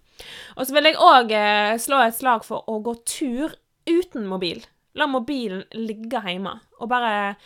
[0.57, 3.55] Og så vil jeg òg eh, slå et slag for å gå tur
[3.89, 4.61] uten mobil.
[4.99, 7.37] La mobilen ligge hjemme, og bare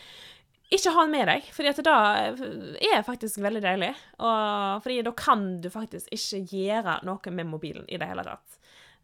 [0.74, 3.92] ikke ha den med deg, fordi at det er faktisk veldig deilig.
[4.18, 8.56] Og fordi da kan du faktisk ikke gjøre noe med mobilen i det hele tatt.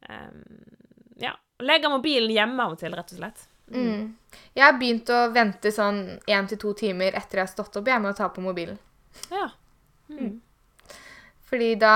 [0.08, 0.40] Um,
[1.20, 1.36] ja.
[1.60, 3.46] Legge mobilen hjemme av og til, rett og slett.
[3.70, 4.16] Mm.
[4.56, 7.90] Jeg har begynt å vente sånn én til to timer etter jeg har stått opp
[7.90, 8.78] jeg med å ta på mobilen.
[9.30, 9.50] Ja.
[11.50, 11.94] Fordi da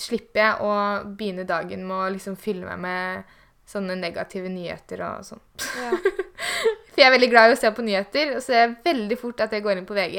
[0.00, 0.72] slipper jeg å
[1.16, 3.36] begynne dagen med å liksom fylle meg med
[3.70, 5.42] sånne negative nyheter og sånn.
[5.78, 5.90] Ja.
[6.90, 9.18] For jeg er veldig glad i å se på nyheter, og så er det veldig
[9.20, 10.18] fort at jeg går inn på VG.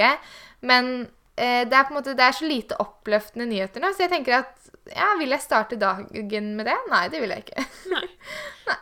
[0.69, 0.91] Men
[1.35, 4.13] eh, det er på en måte, det er så lite oppløftende nyheter nå, så jeg
[4.13, 6.77] tenker at ja, vil jeg starte dagen med det?
[6.89, 7.65] Nei, det vil jeg ikke.
[7.93, 8.05] Nei.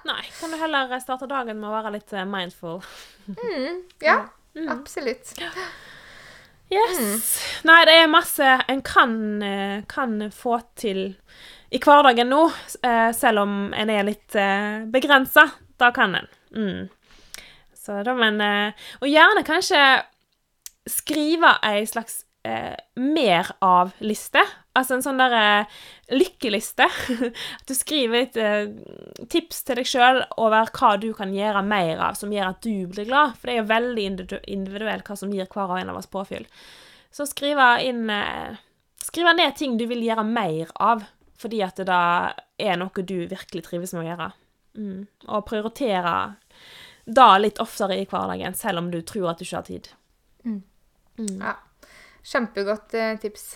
[0.08, 0.22] Nei.
[0.40, 2.80] Kan du heller starte dagen med å være litt eh, mindful?
[3.28, 4.22] Mm, ja,
[4.76, 5.34] absolutt.
[6.70, 7.02] Yes.
[7.66, 11.04] Nei, det er masse en kan, eh, kan få til
[11.70, 12.46] i hverdagen nå,
[12.86, 14.38] eh, selv om en er litt
[14.94, 15.50] begrensa.
[15.80, 16.32] Da kan en.
[16.56, 16.88] Mm.
[17.78, 18.42] Så da, men
[19.00, 19.80] Og gjerne kanskje
[20.90, 24.42] skrive ei slags eh, mer av-liste.
[24.78, 25.66] Altså en sånn derre
[26.14, 26.88] lykkeliste.
[26.88, 28.72] At du skriver litt eh,
[29.32, 32.88] tips til deg sjøl over hva du kan gjøre mer av, som gjør at du
[32.92, 33.36] blir glad.
[33.38, 34.08] For det er jo veldig
[34.56, 36.48] individuelt hva som gir hver og en av oss påfyll.
[37.12, 38.66] Så skrive inn eh,
[39.10, 41.00] Skrive ned ting du vil gjøre mer av,
[41.40, 44.28] fordi at det da er noe du virkelig trives med å gjøre.
[44.78, 45.00] Mm.
[45.32, 46.12] Og prioritere
[47.10, 49.90] da litt oftere i hverdagen, selv om du tror at du ikke har tid.
[51.40, 51.56] Ja.
[52.30, 53.56] Kjempegodt eh, tips.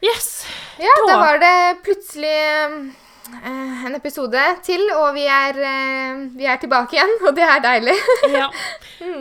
[0.00, 0.46] Yes!
[0.78, 6.46] Ja, Da- da var det plutselig eh, en episode til, og vi er, eh, vi
[6.46, 7.96] er tilbake igjen, og det er deilig.
[8.38, 8.50] Ja.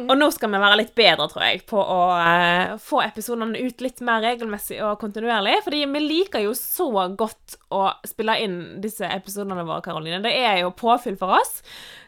[0.10, 3.82] Og nå skal vi være litt bedre, tror jeg, på å eh, få episodene ut
[3.86, 5.60] litt mer regelmessig og kontinuerlig.
[5.66, 10.18] Fordi vi liker jo så godt å spille inn disse episodene våre, Karoline.
[10.26, 11.60] Det er jo påfyll for oss.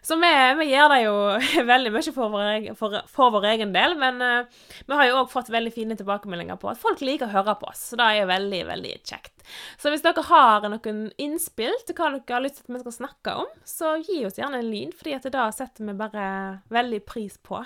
[0.02, 0.30] Så vi,
[0.62, 1.16] vi gjør det jo
[1.74, 3.96] veldig mye for vår, egen- for, for vår egen del.
[4.00, 7.34] Men uh, vi har jo òg fått veldig fine tilbakemeldinger på at folk liker å
[7.34, 7.82] høre på oss.
[7.92, 9.34] Så det er jo veldig, veldig kjekt.
[9.82, 12.98] Så hvis dere har noen innspill til hva dere har lyst til at vi skal
[13.00, 16.28] snakke om, så gi oss gjerne en lyd, fordi det setter vi bare
[16.72, 17.64] veldig pris på.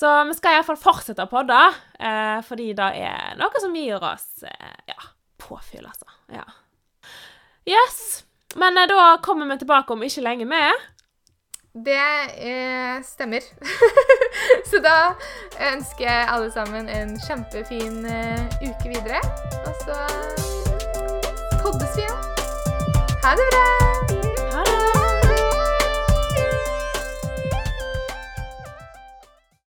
[0.00, 1.58] Så vi skal iallfall fortsette å podde,
[2.00, 4.98] uh, fordi det er noe som gir oss uh, ja,
[5.42, 6.08] påfyll, altså.
[6.32, 6.46] Ja.
[7.68, 8.24] Yes.
[8.54, 10.72] Men eh, da kommer vi tilbake om ikke lenge med.
[11.74, 12.06] Det
[12.50, 13.40] eh, stemmer.
[14.70, 14.96] så da
[15.72, 19.22] ønsker jeg alle sammen en kjempefin eh, uke videre.
[19.66, 20.00] Og så
[21.62, 22.26] poddes vi igjen.
[23.22, 24.29] Ha det bra!